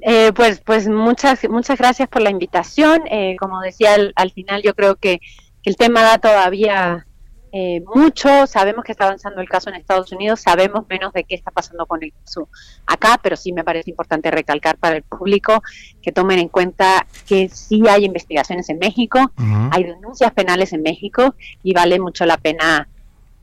[0.00, 3.02] eh, pues, pues muchas, muchas gracias por la invitación.
[3.10, 5.20] Eh, como decía al, final, yo creo que,
[5.64, 7.06] el tema da todavía
[7.52, 8.46] eh, mucho.
[8.46, 11.84] Sabemos que está avanzando el caso en Estados Unidos, sabemos menos de qué está pasando
[11.84, 12.48] con el caso
[12.86, 15.62] acá, pero sí me parece importante recalcar para el público
[16.00, 19.32] que tomen en cuenta que sí hay investigaciones en México,
[19.70, 22.88] hay denuncias penales en México y vale mucho la pena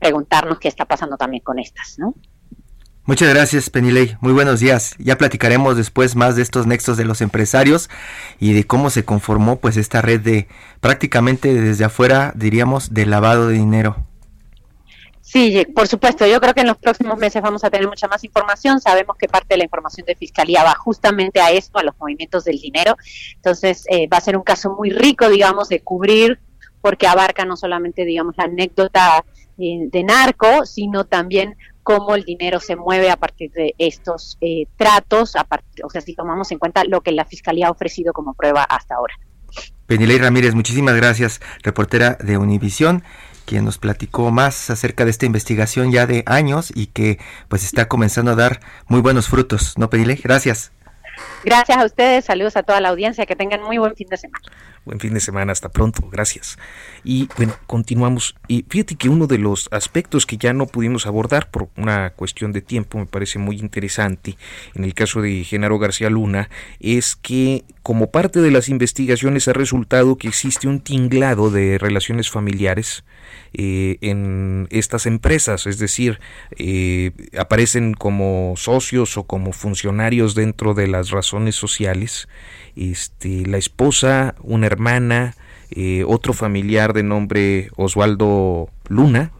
[0.00, 2.14] preguntarnos qué está pasando también con estas, ¿no?
[3.10, 4.16] Muchas gracias, Penilei.
[4.20, 4.94] Muy buenos días.
[5.00, 7.90] Ya platicaremos después más de estos nexos de los empresarios
[8.38, 10.46] y de cómo se conformó pues esta red de
[10.80, 13.96] prácticamente desde afuera, diríamos, de lavado de dinero.
[15.22, 16.24] Sí, por supuesto.
[16.24, 18.80] Yo creo que en los próximos meses vamos a tener mucha más información.
[18.80, 22.44] Sabemos que parte de la información de Fiscalía va justamente a esto, a los movimientos
[22.44, 22.96] del dinero.
[23.34, 26.38] Entonces, eh, va a ser un caso muy rico, digamos, de cubrir,
[26.80, 29.24] porque abarca no solamente, digamos, la anécdota
[29.58, 31.56] eh, de narco, sino también
[31.98, 35.46] cómo el dinero se mueve a partir de estos eh, tratos, a
[35.82, 38.94] o sea, si tomamos en cuenta lo que la Fiscalía ha ofrecido como prueba hasta
[38.94, 39.14] ahora.
[39.86, 43.02] Penilei Ramírez, muchísimas gracias, reportera de Univisión,
[43.44, 47.88] quien nos platicó más acerca de esta investigación ya de años y que pues está
[47.88, 50.16] comenzando a dar muy buenos frutos, ¿no, Penilei?
[50.16, 50.70] Gracias.
[51.42, 54.44] Gracias a ustedes, saludos a toda la audiencia, que tengan muy buen fin de semana.
[54.84, 56.58] Buen fin de semana, hasta pronto, gracias.
[57.02, 58.34] Y bueno, continuamos.
[58.46, 62.52] Y fíjate que uno de los aspectos que ya no pudimos abordar por una cuestión
[62.52, 64.36] de tiempo, me parece muy interesante,
[64.74, 69.52] en el caso de Genaro García Luna, es que como parte de las investigaciones ha
[69.54, 73.04] resultado que existe un tinglado de relaciones familiares
[73.52, 76.20] eh, en estas empresas, es decir,
[76.58, 82.28] eh, aparecen como socios o como funcionarios dentro de las razones sociales,
[82.76, 85.34] este, la esposa, una hermana,
[85.70, 89.32] eh, otro familiar de nombre Osvaldo Luna,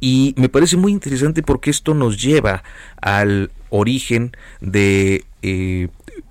[0.00, 2.64] y me parece muy interesante porque esto nos lleva
[3.00, 5.24] al origen de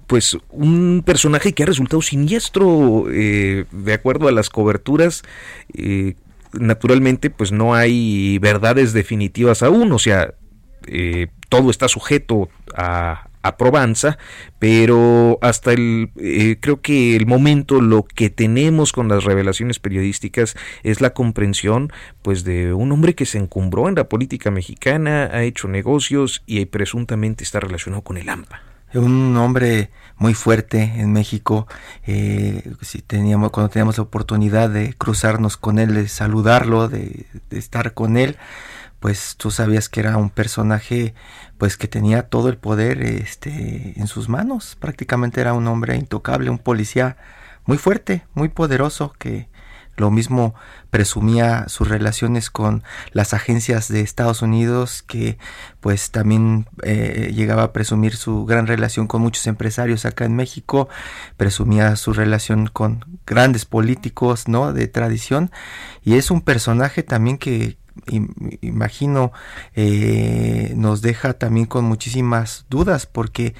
[0.07, 5.23] pues un personaje que ha resultado siniestro de acuerdo a las coberturas
[6.53, 10.33] naturalmente pues no hay verdades definitivas aún, o sea,
[10.87, 14.17] eh, todo está sujeto a, a probanza,
[14.59, 20.55] pero hasta el eh, creo que el momento lo que tenemos con las revelaciones periodísticas
[20.83, 25.43] es la comprensión pues de un hombre que se encumbró en la política mexicana, ha
[25.43, 31.67] hecho negocios y presuntamente está relacionado con el AMPA un hombre muy fuerte en México.
[32.05, 37.59] Eh, si teníamos, cuando teníamos la oportunidad de cruzarnos con él, de saludarlo, de, de,
[37.59, 38.37] estar con él,
[39.01, 41.15] pues tú sabías que era un personaje
[41.57, 44.77] pues que tenía todo el poder este, en sus manos.
[44.79, 47.17] Prácticamente era un hombre intocable, un policía
[47.65, 49.49] muy fuerte, muy poderoso que
[49.97, 50.55] lo mismo
[50.89, 55.37] presumía sus relaciones con las agencias de Estados Unidos, que
[55.79, 60.89] pues también eh, llegaba a presumir su gran relación con muchos empresarios acá en México,
[61.37, 64.73] presumía su relación con grandes políticos, ¿no?
[64.73, 65.51] De tradición,
[66.03, 67.77] y es un personaje también que
[68.61, 69.31] imagino,
[69.75, 73.53] eh, nos deja también con muchísimas dudas porque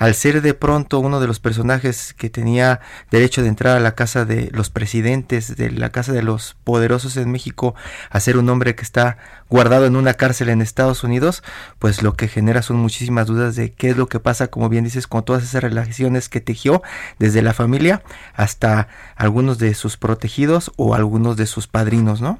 [0.00, 3.94] al ser de pronto uno de los personajes que tenía derecho de entrar a la
[3.94, 7.74] casa de los presidentes, de la casa de los poderosos en México,
[8.08, 9.18] a ser un hombre que está
[9.50, 11.42] guardado en una cárcel en Estados Unidos,
[11.78, 14.84] pues lo que genera son muchísimas dudas de qué es lo que pasa, como bien
[14.84, 16.82] dices, con todas esas relaciones que tejió
[17.18, 22.38] desde la familia hasta algunos de sus protegidos o algunos de sus padrinos, ¿no?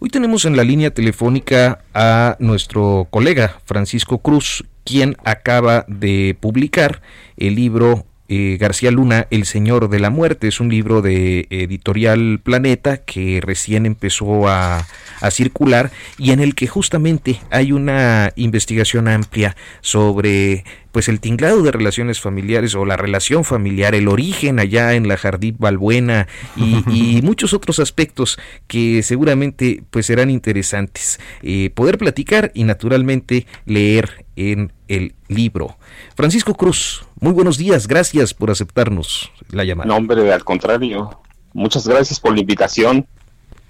[0.00, 7.00] Hoy tenemos en la línea telefónica a nuestro colega Francisco Cruz, quien acaba de publicar
[7.36, 10.48] el libro eh, García Luna, El Señor de la Muerte.
[10.48, 14.86] Es un libro de editorial Planeta que recién empezó a,
[15.20, 21.60] a, circular y en el que justamente hay una investigación amplia sobre pues el tinglado
[21.62, 27.20] de relaciones familiares o la relación familiar, el origen allá en la Jardín Balbuena y,
[27.24, 34.72] muchos otros aspectos que seguramente pues serán interesantes eh, poder platicar y naturalmente leer en
[34.86, 35.76] el libro.
[36.14, 39.88] Francisco Cruz, muy buenos días, gracias por aceptarnos la llamada.
[39.88, 41.22] No, hombre, al contrario,
[41.54, 43.06] muchas gracias por la invitación.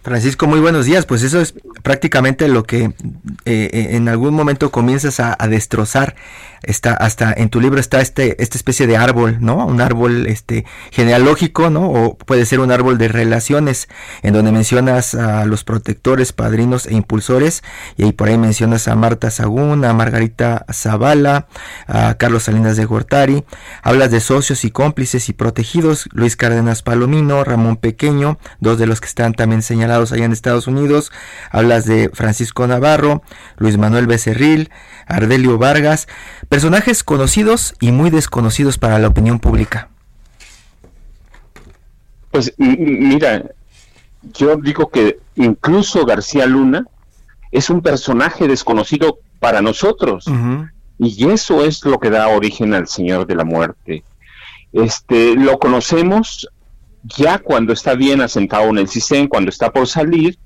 [0.05, 1.07] Francisco, muy buenos días.
[1.07, 2.93] Pues eso es prácticamente lo que
[3.47, 6.15] eh, en algún momento comienzas a, a destrozar
[6.67, 9.67] está hasta en tu libro está este esta especie de árbol, ¿no?
[9.67, 11.91] Un árbol este genealógico, ¿no?
[11.91, 13.89] O puede ser un árbol de relaciones
[14.23, 17.63] en donde mencionas a los protectores, padrinos e impulsores
[17.97, 21.47] y ahí por ahí mencionas a Marta Sagún, a Margarita Zavala,
[21.87, 23.45] a Carlos Salinas de Gortari,
[23.83, 29.01] hablas de socios y cómplices y protegidos, Luis Cárdenas Palomino, Ramón Pequeño, dos de los
[29.01, 31.13] que están también señalados allá en Estados Unidos,
[31.51, 33.23] hablas de Francisco Navarro,
[33.57, 34.71] Luis Manuel Becerril,
[35.07, 36.09] Ardelio Vargas,
[36.49, 39.89] personajes conocidos y muy desconocidos para la opinión pública.
[42.31, 43.45] Pues mira,
[44.33, 46.87] yo digo que incluso García Luna
[47.53, 50.27] es un personaje desconocido para nosotros.
[50.99, 54.05] Y eso es lo que da origen al Señor de la Muerte.
[54.73, 56.49] Este, lo conocemos
[57.05, 60.39] ya cuando está bien asentado en el CISEN, cuando está por salir,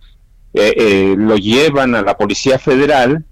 [0.54, 3.24] eh, eh, lo llevan a la Policía Federal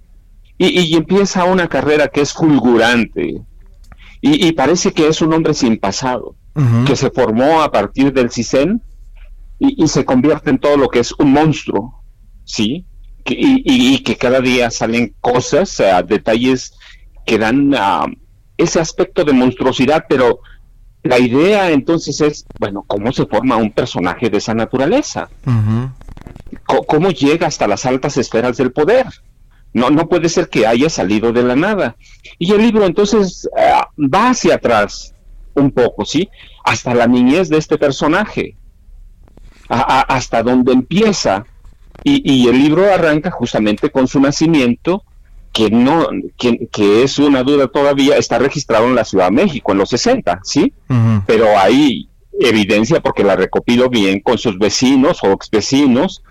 [0.59, 3.43] y, empieza una carrera que es fulgurante
[4.23, 6.35] y, parece que es un hombre sin pasado,
[6.87, 8.83] que se formó a partir del CISEN
[9.59, 12.03] y, se convierte en todo lo que es un monstruo,
[12.45, 12.87] ¿sí?
[13.27, 16.73] y, que cada día salen cosas, detalles
[17.27, 18.07] que dan uh,
[18.57, 20.41] ese aspecto de monstruosidad, pero
[21.07, 25.29] la idea entonces es, bueno, ¿cómo se forma un personaje de esa naturaleza?
[26.87, 29.07] ¿Cómo llega hasta las altas esferas del poder?
[29.73, 31.97] No, no puede ser que haya salido de la nada.
[32.39, 35.15] Y el libro entonces eh, va hacia atrás
[35.55, 36.29] un poco, ¿sí?
[36.65, 38.57] Hasta la niñez de este personaje,
[39.69, 41.45] hasta donde empieza.
[42.05, 45.03] Y, el libro arranca justamente con su nacimiento,
[45.57, 49.73] que no, que, que, es una duda todavía, está registrado en la Ciudad de México
[49.73, 50.75] en los 60, ¿sí?
[51.27, 56.23] Pero hay evidencia porque la recopiló bien con sus vecinos o ex vecinos,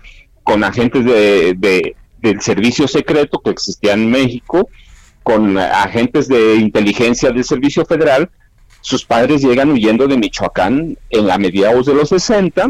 [0.44, 4.68] con agentes de, del servicio secreto que existía en México,
[5.24, 8.30] con agentes de inteligencia del Servicio Federal,
[8.80, 12.68] sus padres llegan huyendo de Michoacán en la mediados de los 60,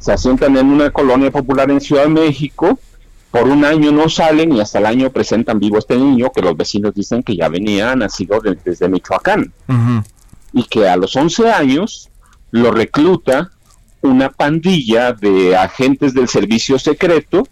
[0.00, 2.80] se asientan en una colonia popular en Ciudad de México,
[3.34, 6.56] por un año no salen y hasta el año presentan vivo este niño que los
[6.56, 9.52] vecinos dicen que ya venía nacido desde Michoacán.
[10.52, 12.10] Y que a los 11 años
[12.52, 13.50] lo recluta
[14.02, 17.42] una pandilla de agentes del servicio secreto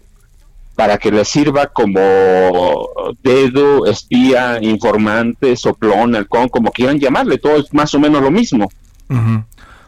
[0.73, 2.87] para que le sirva como
[3.21, 8.71] dedo, espía, informante, soplón, halcón, como quieran llamarle, todo es más o menos lo mismo.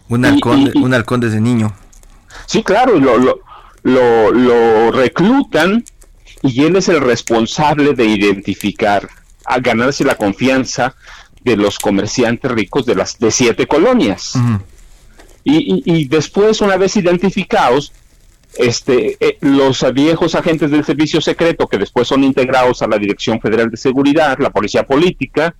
[0.10, 1.74] Un halcón, un halcón desde niño.
[2.48, 3.40] Sí, claro, lo, lo,
[3.86, 5.86] lo, lo, reclutan
[6.42, 9.08] y él es el responsable de identificar,
[9.46, 10.96] a ganarse la confianza
[11.44, 14.34] de los comerciantes ricos de las de siete colonias.
[15.44, 17.94] y, y después, una vez identificados,
[18.58, 23.40] este, eh, los viejos agentes del servicio secreto que después son integrados a la Dirección
[23.40, 25.56] Federal de Seguridad, la Policía Política,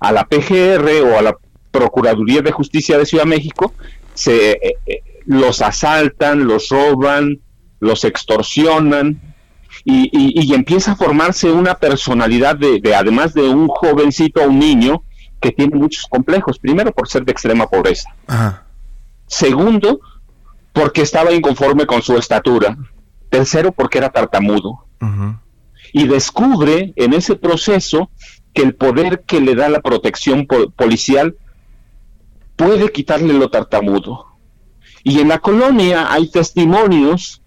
[0.00, 1.36] a la PGR o a la
[1.70, 3.74] Procuraduría de Justicia de Ciudad de México,
[4.14, 7.40] se, eh, eh, los asaltan, los roban,
[7.80, 9.20] los extorsionan
[9.84, 15.02] y, empieza a formarse una personalidad de, además de un jovencito o un niño
[15.40, 18.10] que tiene muchos complejos, primero por ser de extrema pobreza.
[19.26, 20.00] Segundo,
[20.72, 22.76] porque estaba inconforme con su estatura.
[23.28, 24.86] Tercero, porque era tartamudo.
[25.92, 28.10] Y descubre en ese proceso
[28.52, 31.36] que el poder que le da la protección policial
[32.56, 34.26] puede quitarle lo tartamudo.
[35.04, 37.42] Y en la colonia hay testimonios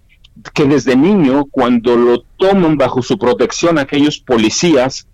[0.54, 5.08] que desde niño, cuando lo toman bajo su protección aquellos policías,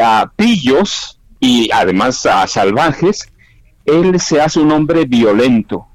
[0.00, 3.32] a pillos y además a salvajes,
[3.84, 5.86] él se hace un hombre violento,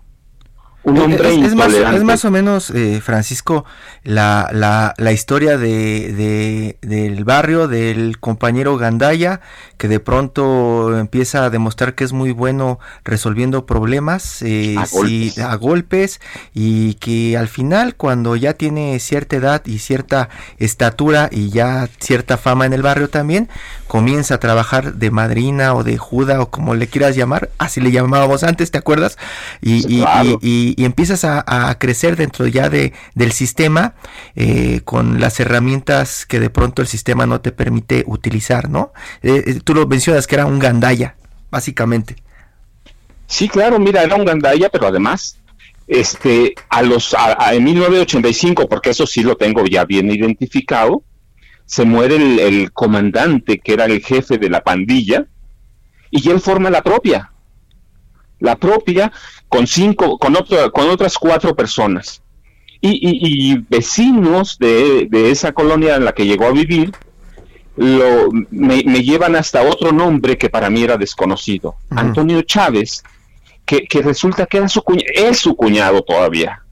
[0.83, 1.55] un hombre es, es,
[2.03, 3.63] más, o menos, eh, Francisco,
[4.03, 9.39] la, la, la historia de, del barrio del compañero Gandaya,
[9.77, 16.19] que de pronto empieza a demostrar que es muy bueno resolviendo problemas eh, a, golpes.
[16.53, 20.27] y que al final, cuando ya tiene cierta edad y cierta
[20.57, 23.47] estatura y ya cierta fama en el barrio también,
[23.87, 27.91] comienza a trabajar de madrina o de juda o como le quieras llamar, así le
[27.91, 29.17] llamábamos antes, ¿te acuerdas?
[29.61, 30.03] Y, y,
[30.41, 33.95] y, empiezas a, a, crecer dentro ya de, del sistema
[34.35, 38.93] eh, con las herramientas que de pronto el sistema no te permite utilizar, ¿no?
[39.21, 41.15] Eh, eh, tú lo mencionas que era un gandaya,
[41.51, 42.15] básicamente.
[43.27, 45.37] Sí, claro, mira, era un gandaya, pero además
[45.87, 51.03] este a los a, en 1985 porque eso sí lo tengo ya bien identificado
[51.65, 55.25] se muere el, el, comandante que era el jefe de la pandilla
[56.09, 57.33] y él forma la propia
[58.39, 59.11] la propia
[59.53, 62.23] con cinco, con, otro, con otras cuatro personas.
[62.81, 66.91] Y, vecinos de, esa colonia en la que llegó a vivir
[67.77, 73.03] lo, me, llevan hasta otro nombre que para mí era desconocido, Antonio Chávez,
[73.63, 74.83] que, resulta que era su
[75.13, 76.63] es su cuñado todavía.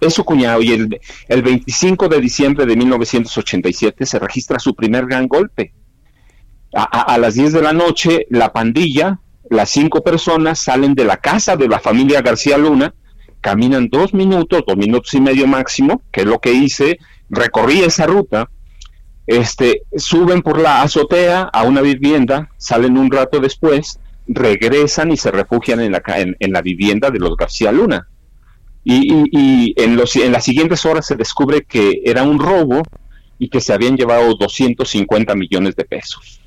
[0.00, 5.06] Es su cuñado y el, el 25 de diciembre de 1987 se registra su primer
[5.06, 5.74] gran golpe.
[6.74, 11.16] A, a, las 10 de la noche, la pandilla las cinco personas salen de la
[11.16, 12.94] casa de la familia García Luna,
[13.40, 16.98] caminan dos minutos, dos minutos y medio máximo, que es lo que hice,
[17.30, 18.48] recorrí esa ruta,
[19.26, 25.30] este, suben por la azotea a una vivienda, salen un rato después, regresan y se
[25.30, 28.08] refugian en la, en, la vivienda de los García Luna.
[28.84, 32.82] Y, en, los, en las siguientes horas se descubre que era un robo
[33.38, 36.37] y que se habían llevado 250 millones de pesos.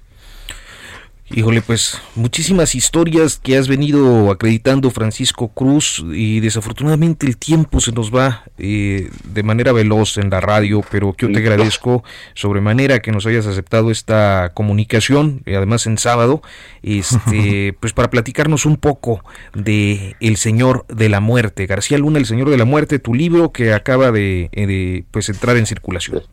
[1.33, 7.93] Híjole, pues muchísimas historias que has venido acreditando Francisco Cruz y desafortunadamente el tiempo se
[7.93, 12.03] nos va eh, de manera veloz en la radio, pero yo te agradezco
[12.33, 16.41] sobremanera que nos hayas aceptado esta comunicación, y además en sábado,
[16.83, 19.23] este, pues para platicarnos un poco
[19.53, 23.53] de El Señor de la Muerte, García Luna, El Señor de la Muerte, tu libro
[23.53, 26.23] que acaba de, eh, de pues entrar en circulación.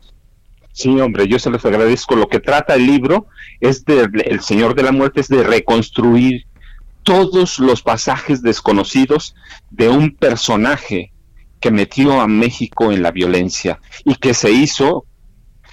[0.71, 2.15] Sí, hombre, yo se los agradezco.
[2.15, 3.27] Lo que trata el libro
[3.59, 6.45] es de, El Señor de la Muerte, es de reconstruir
[7.03, 9.35] todos los pasajes desconocidos
[9.71, 11.11] de un personaje
[11.59, 15.05] que metió a México en la violencia y que se hizo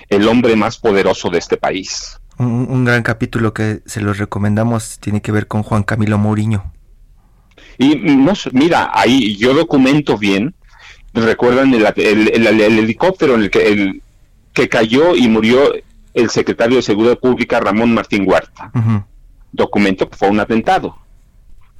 [0.09, 2.19] el hombre más poderoso de este país.
[2.39, 6.73] Un, gran capítulo que se los recomendamos tiene que ver con Juan Camilo Mourinho.
[7.79, 10.55] Y no, mira, ahí yo documento bien.
[11.15, 14.03] Recuerdan el, el helicóptero en el que el,
[14.57, 15.75] que cayó y murió
[16.15, 18.73] el secretario de Seguridad Pública Ramón Martín Huerta.
[19.53, 20.97] Documento que fue un atentado.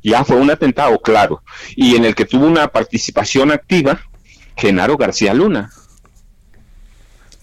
[0.03, 1.43] Ya fue un atentado, claro.
[1.75, 3.99] Y en el que tuvo una participación activa
[4.59, 5.71] Genaro García Luna.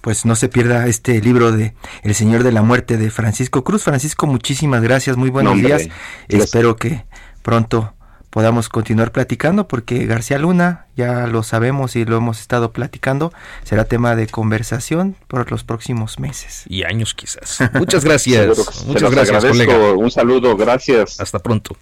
[0.01, 1.73] Pues no se pierda este libro de
[2.03, 3.81] El Señor de la Muerte de Francisco Cruz.
[3.81, 5.89] Francisco, muchísimas gracias, muy buenos días.
[6.27, 7.05] Espero que
[7.41, 7.95] pronto
[8.33, 13.31] podamos continuar platicando porque García Luna, ya lo sabemos y lo hemos estado platicando,
[13.63, 16.63] será tema de conversación por los próximos meses.
[16.67, 17.59] Y años quizás.
[17.75, 18.85] Muchas gracias.
[18.87, 19.93] Muchas gracias, colega.
[19.93, 21.19] Un saludo, gracias.
[21.19, 21.77] Hasta pronto.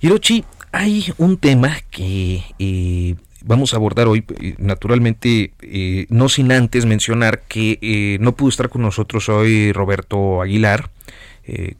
[0.00, 6.50] Hirochi, hay un tema que eh, vamos a abordar hoy, eh, naturalmente, eh, no sin
[6.50, 10.88] antes mencionar que no pudo estar con nosotros hoy Roberto Aguilar,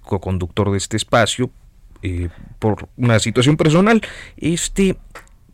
[0.02, 1.50] co-conductor de este espacio,
[2.02, 2.28] eh,
[2.58, 4.02] por una situación personal,
[4.36, 4.96] este,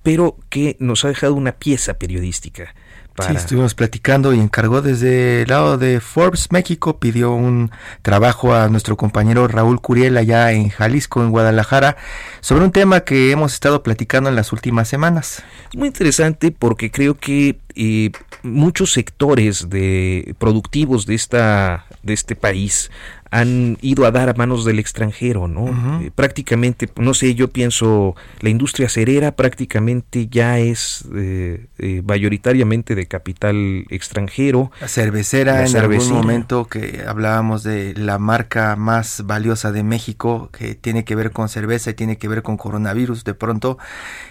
[0.03, 2.75] pero que nos ha dejado una pieza periodística.
[3.21, 7.71] Sí, estuvimos platicando y encargó desde el lado de Forbes México, pidió un
[8.01, 11.99] trabajo a nuestro compañero Raúl Curiel allá en Jalisco, en Guadalajara,
[12.41, 15.43] sobre un tema que hemos estado platicando en las últimas semanas.
[15.75, 18.13] Muy interesante porque creo que eh,
[18.43, 22.91] muchos sectores de productivos de esta de este país
[23.33, 26.03] han ido a dar a manos del extranjero, ¿no?
[26.03, 32.95] Eh, prácticamente, no sé, yo pienso, la industria cerera prácticamente ya es eh, eh, mayoritariamente
[32.95, 34.71] de capital extranjero.
[34.83, 40.75] La cervecera, en algún momento que hablábamos de la marca más valiosa de México, que
[40.75, 43.79] tiene que ver con cerveza y tiene que ver con coronavirus, de pronto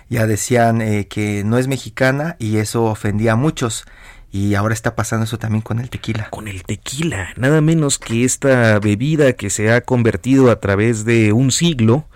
[0.10, 3.84] ya decían que no es mexicana y eso ofendía a muchos.
[4.32, 6.30] Y ahora está pasando eso también con el tequila.
[6.30, 11.34] Con el tequila, nada menos que esta bebida que se ha convertido a través de
[11.34, 12.08] un siglo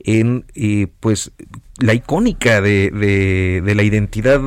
[0.00, 1.32] en, eh, pues,
[1.78, 4.40] la icónica de, de, la identidad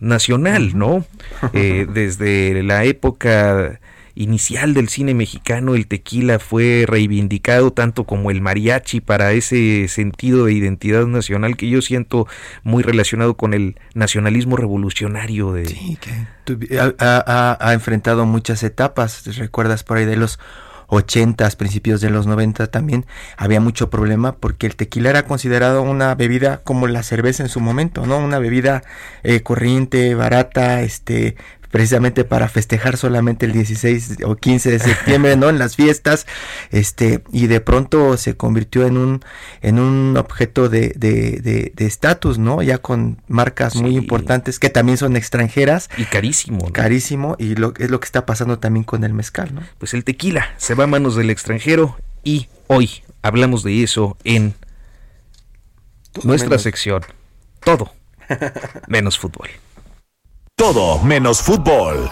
[0.00, 1.04] nacional, ¿no?
[1.52, 3.80] Eh, desde la época
[4.18, 10.46] inicial del cine mexicano, el tequila fue reivindicado tanto como el mariachi para ese sentido
[10.46, 12.26] de identidad nacional que yo siento
[12.64, 15.52] muy relacionado con el nacionalismo revolucionario.
[15.52, 15.66] De...
[15.66, 20.40] Sí, que ha, enfrentado muchas etapas, recuerdas por ahí de los
[20.88, 23.04] 80, principios de los 90 también
[23.36, 27.60] había mucho problema porque el tequila era considerado una bebida como la cerveza en su
[27.60, 28.18] momento, ¿no?
[28.18, 28.82] Una bebida
[29.22, 31.36] eh, corriente, barata, este,
[31.70, 35.48] precisamente para festejar solamente el 16 o 15 de septiembre, ¿no?
[35.48, 36.26] En las fiestas,
[36.70, 39.24] este, y de pronto se convirtió en un,
[39.60, 42.62] en un objeto de, de, de, estatus, ¿no?
[42.62, 45.88] Ya con marcas muy importantes que también son extranjeras.
[45.96, 46.70] Y carísimo.
[46.72, 49.62] Carísimo, y lo, es lo que está pasando también con el mezcal, ¿no?
[49.78, 54.54] Pues el tequila se va a manos del extranjero y hoy hablamos de eso en
[56.24, 57.02] nuestra sección.
[57.64, 57.92] Todo
[58.86, 59.48] menos fútbol.
[60.58, 62.10] Todo menos fútbol.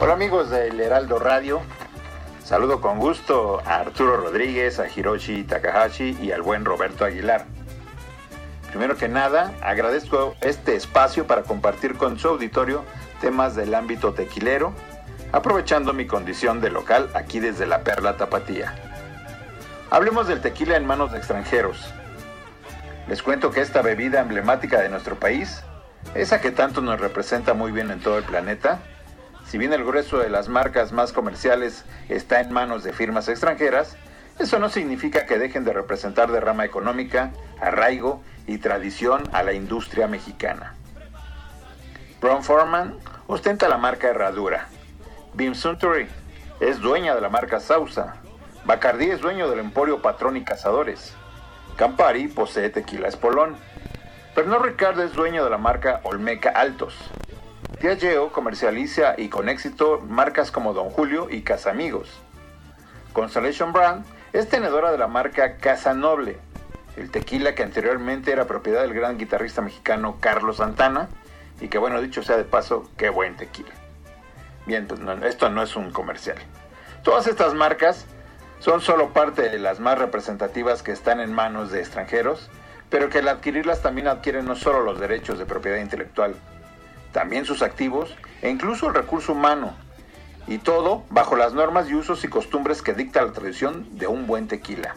[0.00, 1.60] Hola amigos del Heraldo Radio.
[2.42, 7.44] Saludo con gusto a Arturo Rodríguez, a Hiroshi Takahashi y al buen Roberto Aguilar.
[8.70, 12.82] Primero que nada, agradezco este espacio para compartir con su auditorio
[13.20, 14.74] temas del ámbito tequilero,
[15.32, 18.74] aprovechando mi condición de local aquí desde la Perla Tapatía.
[19.90, 21.92] Hablemos del tequila en manos de extranjeros.
[23.08, 25.62] Les cuento que esta bebida emblemática de nuestro país,
[26.14, 28.80] esa que tanto nos representa muy bien en todo el planeta,
[29.46, 33.96] si bien el grueso de las marcas más comerciales está en manos de firmas extranjeras,
[34.38, 39.52] eso no significa que dejen de representar de rama económica, arraigo y tradición a la
[39.52, 40.74] industria mexicana.
[42.20, 42.94] Brown Forman
[43.26, 44.68] ostenta la marca Herradura.
[45.34, 46.08] Bim Suntory
[46.60, 48.16] es dueña de la marca Sausa.
[48.64, 51.14] Bacardi es dueño del emporio Patrón y Cazadores.
[51.76, 53.56] Campari posee tequila Espolón.
[54.34, 56.96] Pernod Ricard es dueño de la marca Olmeca Altos.
[57.82, 62.08] Diageo comercializa y con éxito marcas como Don Julio y Casamigos.
[63.12, 66.38] Constellation Brand es tenedora de la marca Casa Noble,
[66.96, 71.08] el tequila que anteriormente era propiedad del gran guitarrista mexicano Carlos Santana
[71.60, 73.72] y que bueno, dicho sea de paso, qué buen tequila.
[74.66, 76.38] Bien, pues esto no es un comercial.
[77.02, 78.06] Todas estas marcas
[78.58, 82.50] son solo parte de las más representativas que están en manos de extranjeros,
[82.90, 86.34] pero que al adquirirlas también adquieren no solo los derechos de propiedad intelectual,
[87.12, 89.74] también sus activos e incluso el recurso humano,
[90.46, 94.26] y todo bajo las normas y usos y costumbres que dicta la tradición de un
[94.26, 94.94] buen tequila.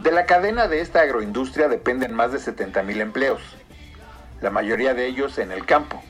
[0.00, 3.40] De la cadena de esta agroindustria dependen más de 70.000 empleos,
[4.42, 6.02] la mayoría de ellos en el campo.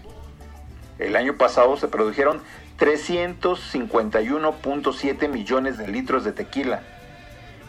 [0.98, 2.40] El año pasado se produjeron
[2.78, 6.82] 351.7 millones de litros de tequila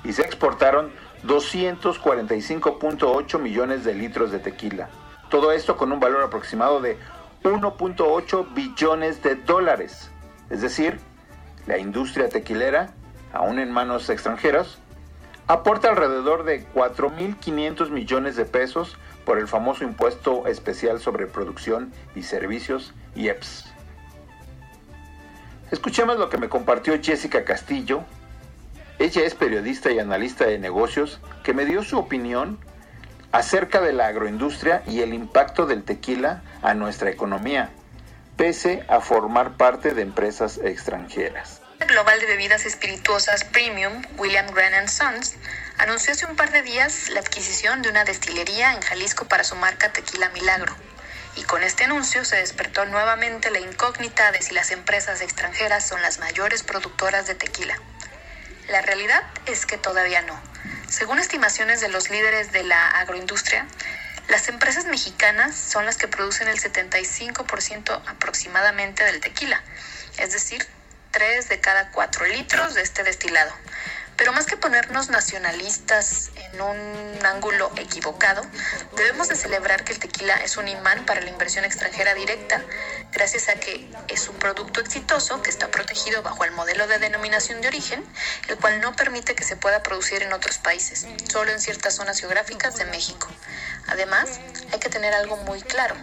[0.04, 0.92] y se exportaron
[1.26, 4.90] 245.8 millones de litros de tequila.
[5.30, 6.98] Todo esto con un valor aproximado de
[7.44, 10.10] 1.8 billones de dólares.
[10.50, 10.98] Es decir,
[11.68, 12.94] la industria tequilera,
[13.34, 14.80] aún en manos extranjeras,
[15.48, 22.24] aporta alrededor de 4.500 millones de pesos por el famoso impuesto especial sobre producción y
[22.24, 23.66] servicios IEPS.
[25.72, 28.04] Escuchemos lo que me compartió Jessica Castillo.
[29.00, 32.60] Ella es periodista y analista de negocios que me dio su opinión
[33.32, 37.72] acerca de la agroindustria y el impacto del tequila a nuestra economía,
[38.38, 45.36] pese a formar parte de empresas extranjeras global de bebidas espirituosas Premium, William Grant Sons,
[45.78, 49.56] anunció hace un par de días la adquisición de una destilería en Jalisco para su
[49.56, 50.76] marca Tequila Milagro.
[51.36, 56.02] Y con este anuncio se despertó nuevamente la incógnita de si las empresas extranjeras son
[56.02, 57.78] las mayores productoras de tequila.
[58.70, 60.40] La realidad es que todavía no.
[60.88, 63.66] Según estimaciones de los líderes de la agroindustria,
[64.30, 69.62] las empresas mexicanas son las que producen el 75% aproximadamente del tequila,
[70.18, 70.66] es decir,
[71.12, 73.54] 3 de cada 4 litros de este destilado.
[74.24, 78.42] Pero más que ponernos nacionalistas en un ángulo equivocado,
[78.96, 82.64] debemos de celebrar que el tequila es un imán para la inversión extranjera directa,
[83.12, 87.60] gracias a que es un producto exitoso que está protegido bajo el modelo de denominación
[87.60, 88.02] de origen,
[88.48, 92.18] el cual no permite que se pueda producir en otros países, solo en ciertas zonas
[92.22, 93.28] geográficas de México.
[93.88, 94.40] Además,
[94.72, 95.96] hay que tener algo muy claro.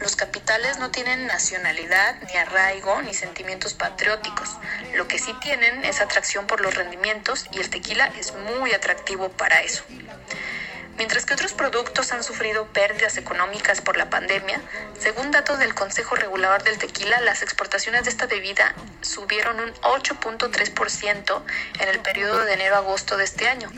[0.00, 4.56] Los capitales no tienen nacionalidad, ni arraigo, ni sentimientos patrióticos.
[4.94, 9.28] Lo que sí tienen es atracción por los rendimientos y el tequila es muy atractivo
[9.30, 9.84] para eso.
[10.98, 14.60] Mientras que otros productos han sufrido pérdidas económicas por la pandemia,
[14.98, 21.42] según datos del Consejo Regulador del Tequila, las exportaciones de esta bebida subieron un 8.3%
[21.78, 23.70] en el periodo de enero a agosto de este año,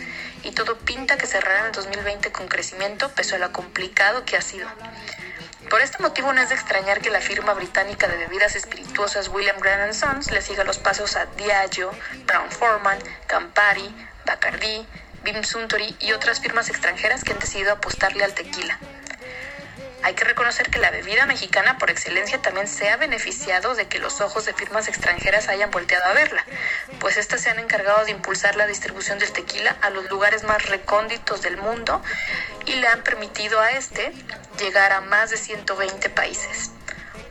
[0.42, 4.42] y todo pinta que cerrará el 2020 con crecimiento pese a lo complicado que ha
[4.42, 4.66] sido.
[5.70, 9.56] Por este motivo no es de extrañar que la firma británica de bebidas espirituosas William
[9.60, 11.92] Grant Sons le siga los pasos a Diageo,
[12.26, 12.98] Brown Forman,
[13.28, 13.94] Campari,
[14.26, 14.88] Bacardi,
[15.22, 18.80] Bim Suntory y otras firmas extranjeras que han decidido apostarle al tequila.
[20.02, 23.98] Hay que reconocer que la bebida mexicana por excelencia también se ha beneficiado de que
[23.98, 26.44] los ojos de firmas extranjeras hayan volteado a verla,
[26.98, 30.66] pues éstas se han encargado de impulsar la distribución del tequila a los lugares más
[30.66, 32.02] recónditos del mundo
[32.64, 34.12] y le han permitido a este
[34.58, 36.70] llegar a más de 120 países.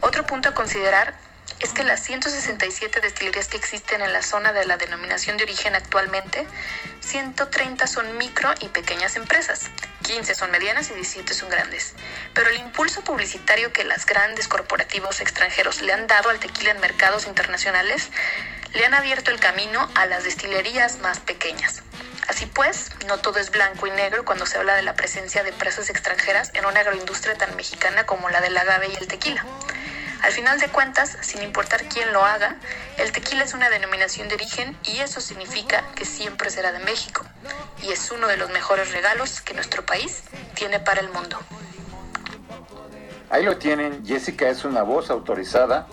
[0.01, 1.13] Otro punto a considerar
[1.59, 5.75] es que las 167 destilerías que existen en la zona de la denominación de origen
[5.75, 6.47] actualmente,
[7.01, 9.69] 130 son micro y pequeñas empresas,
[10.03, 11.95] 15 son medianas y 17 son grandes.
[12.33, 16.79] Pero el impulso publicitario que las grandes corporativos extranjeros le han dado al tequila en
[16.79, 18.09] mercados internacionales
[18.73, 21.81] le han abierto el camino a las destilerías más pequeñas.
[22.27, 25.49] Así pues, no todo es blanco y negro cuando se habla de la presencia de
[25.49, 29.43] empresas extranjeras en una agroindustria tan mexicana como la del agave y el tequila.
[30.21, 32.57] Al final de cuentas, sin importar quién lo haga,
[32.97, 37.25] el tequila es una denominación de origen y eso significa que siempre será de México.
[37.81, 40.23] Y es uno de los mejores regalos que nuestro país
[40.55, 41.37] tiene para el mundo.
[43.29, 45.87] Ahí lo tienen, Jessica es una voz autorizada,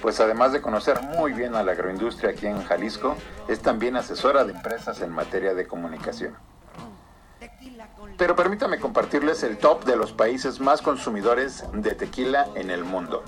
[0.00, 3.16] pues además de conocer muy bien a la agroindustria aquí en Jalisco,
[3.48, 6.36] es también asesora de empresas en materia de comunicación.
[8.16, 13.24] Pero permítame compartirles el top de los países más consumidores de tequila en el mundo.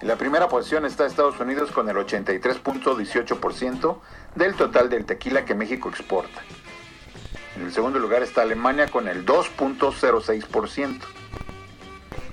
[0.00, 4.00] En la primera posición está Estados Unidos con el 83.18%
[4.34, 6.42] del total del tequila que México exporta.
[7.56, 11.00] En el segundo lugar está Alemania con el 2.06%.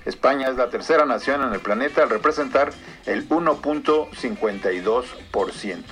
[0.06, 2.74] España es la tercera nación en el planeta al representar
[3.06, 5.84] el 1.52%.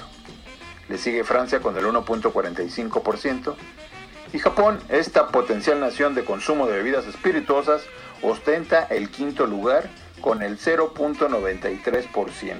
[0.89, 3.53] Le sigue Francia con el 1.45%.
[4.33, 7.83] Y Japón, esta potencial nación de consumo de bebidas espirituosas,
[8.23, 9.91] ostenta el quinto lugar
[10.21, 12.59] con el 0.93%.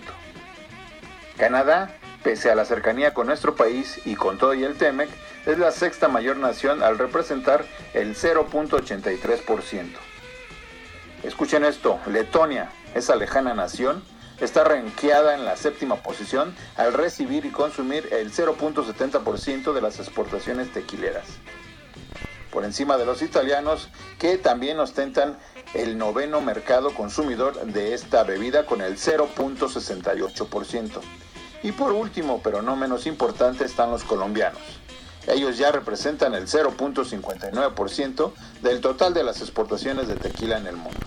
[1.37, 5.09] Canadá, pese a la cercanía con nuestro país y con todo y el TEMEC,
[5.45, 9.87] es la sexta mayor nación al representar el 0.83%.
[11.23, 14.03] Escuchen esto, Letonia, esa lejana nación,
[14.39, 20.71] está ranqueada en la séptima posición al recibir y consumir el 0.70% de las exportaciones
[20.71, 21.25] tequileras.
[22.59, 23.87] Por encima de los italianos,
[24.17, 25.37] que también ostentan
[25.73, 30.99] el noveno mercado consumidor de esta bebida con el 0.68%.
[31.63, 34.61] Y por último, pero no menos importante, están los colombianos.
[35.25, 40.99] Ellos ya representan el 0.59% del total de las exportaciones de tequila en el mundo.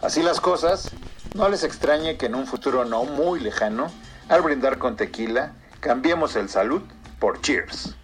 [0.00, 0.92] Así las cosas,
[1.34, 3.90] no les extrañe que en un futuro no muy lejano,
[4.28, 6.82] al brindar con tequila, cambiemos el salud
[7.18, 7.96] por cheers.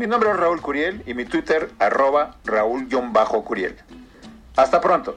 [0.00, 3.76] Mi nombre es Raúl Curiel y mi Twitter arroba Raúl-Curiel.
[4.56, 5.14] Hasta pronto.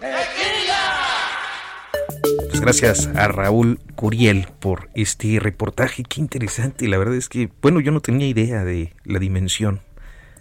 [2.49, 6.03] Pues gracias a Raúl Curiel por este reportaje.
[6.03, 6.89] Qué interesante.
[6.89, 9.79] La verdad es que, bueno, yo no tenía idea de la dimensión.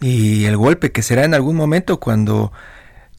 [0.00, 2.50] Y el golpe que será en algún momento cuando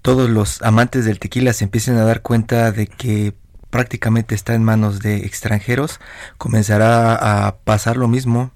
[0.01, 3.33] todos los amantes del tequila se empiecen a dar cuenta de que
[3.69, 6.01] prácticamente está en manos de extranjeros,
[6.37, 8.51] comenzará a pasar lo mismo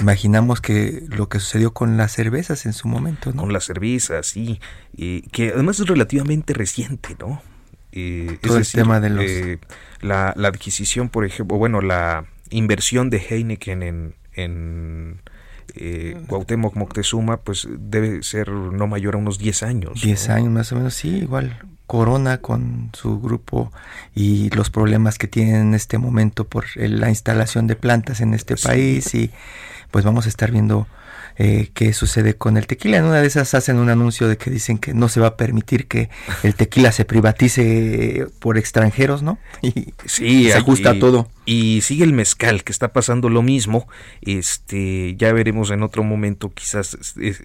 [0.00, 3.42] imaginamos que lo que sucedió con las cervezas en su momento, ¿no?
[3.42, 4.60] Con las cervezas, sí,
[4.96, 7.42] que además es relativamente reciente, ¿no?
[7.92, 9.24] Eh, Todo el tema de los...
[9.24, 9.58] Eh,
[10.00, 15.20] la, la, adquisición, por ejemplo, bueno, la inversión de Heineken en, en
[15.74, 20.02] eh, Cuauhtémoc Moctezuma, pues debe ser no mayor a unos 10 años.
[20.02, 21.58] 10 años más o menos, sí, igual.
[21.86, 23.70] Corona con su grupo
[24.14, 28.56] y los problemas que tienen en este momento por la instalación de plantas en este
[28.56, 29.30] país y
[29.92, 30.88] pues vamos a estar viendo
[31.36, 32.98] eh, qué sucede con el tequila.
[32.98, 35.36] En una de esas hacen un anuncio de que dicen que no se va a
[35.36, 36.10] permitir que
[36.42, 39.38] el tequila se privatice por extranjeros, ¿no?
[39.62, 41.28] Y sí, se ajusta todo.
[41.44, 43.86] Y sigue el mezcal, que está pasando lo mismo.
[44.20, 46.96] Este, ya veremos en otro momento, quizás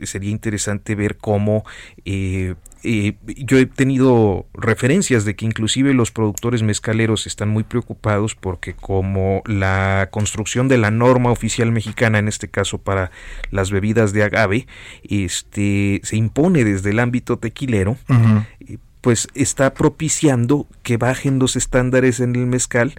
[0.04, 1.66] sería interesante ver cómo
[2.06, 2.56] eh,
[3.26, 9.42] yo he tenido referencias de que inclusive los productores mezcaleros están muy preocupados porque como
[9.46, 13.12] la construcción de la norma oficial mexicana, en este caso para
[13.52, 14.68] las bebidas de agave,
[15.04, 17.98] este, se impone desde el ámbito tequilero,
[19.02, 22.96] pues está propiciando que bajen los estándares en el mezcal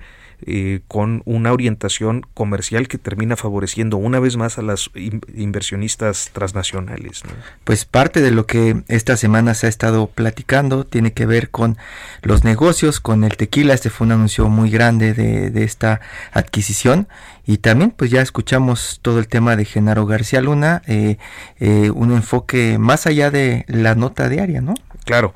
[0.47, 7.23] eh, con una orientación comercial que termina favoreciendo una vez más a las inversionistas transnacionales.
[7.65, 11.77] Pues parte de lo que esta semana se ha estado platicando tiene que ver con
[12.23, 13.75] los negocios, con el tequila.
[13.75, 16.01] Este fue un anuncio muy grande de, de esta
[16.33, 17.09] adquisición
[17.49, 21.17] y también pues ya escuchamos todo el tema de Genaro García Luna, eh,
[21.59, 24.75] eh, un enfoque más allá de la nota diaria, ¿no?
[25.09, 25.33] Claro,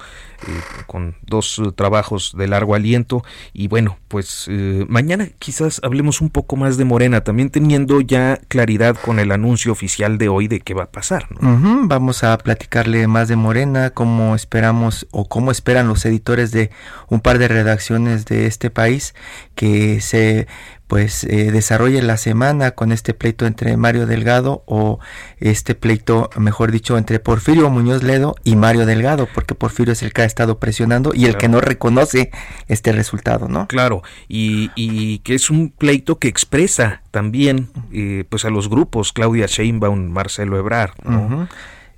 [0.47, 3.25] eh, con dos eh, trabajos de largo aliento.
[3.55, 8.39] Y bueno, pues eh, mañana quizás hablemos un poco más de Morena, también teniendo ya
[8.49, 11.27] claridad con el anuncio oficial de hoy de qué va a pasar.
[11.41, 16.71] Vamos a platicarle más de Morena, cómo esperamos o cómo esperan los editores de
[17.09, 19.15] un par de redacciones de este país
[19.55, 20.49] que se
[20.93, 24.99] pues eh, desarrolle la semana con este pleito entre Mario Delgado o
[25.39, 30.13] este pleito, mejor dicho, entre Porfirio Muñoz Ledo y Mario Delgado, porque Porfirio es el
[30.13, 32.31] que ha estado presionando y el que no reconoce
[32.69, 33.69] este resultado, ¿no?
[33.69, 39.15] Claro, y, y que es un pleito que expresa también eh, pues a los grupos
[39.15, 41.49] Claudia Sheinbaum, Marcelo Ebrard, ¿no?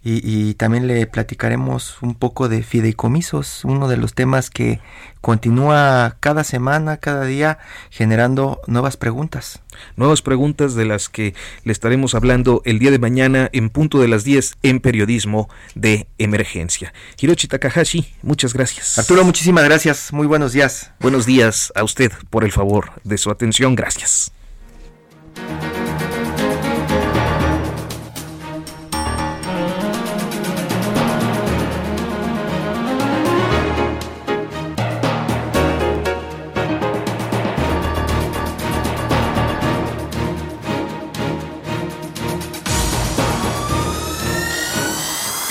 [0.07, 4.81] Y, también le platicaremos un poco de fideicomisos, uno de los temas que
[5.23, 9.63] continúa cada semana, cada día, generando nuevas preguntas.
[9.97, 11.35] Nuevas preguntas de las que
[11.65, 16.07] le estaremos hablando el día de mañana en punto de las 10 en periodismo de
[16.19, 16.93] emergencia.
[17.19, 18.99] Hiroshi Takahashi, muchas gracias.
[18.99, 20.13] Arturo, muchísimas gracias.
[20.13, 20.93] Muy buenos días.
[21.01, 23.75] Buenos días a usted por el favor de su atención.
[23.75, 24.33] Gracias.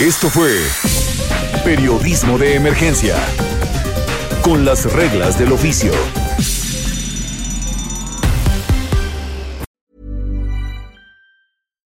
[0.03, 0.59] Esto fue
[1.63, 3.15] Periodismo de Emergencia,
[4.43, 5.93] con las reglas del oficio.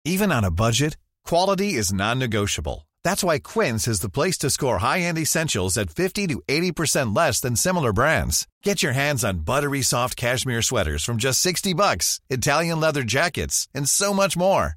[0.05, 2.87] Even on a budget, quality is non-negotiable.
[3.03, 7.41] That's why Quince is the place to score high-end essentials at 50 to 80% less
[7.41, 8.47] than similar brands.
[8.63, 13.67] Get your hands on buttery soft cashmere sweaters from just 60 bucks, Italian leather jackets,
[13.75, 14.77] and so much more.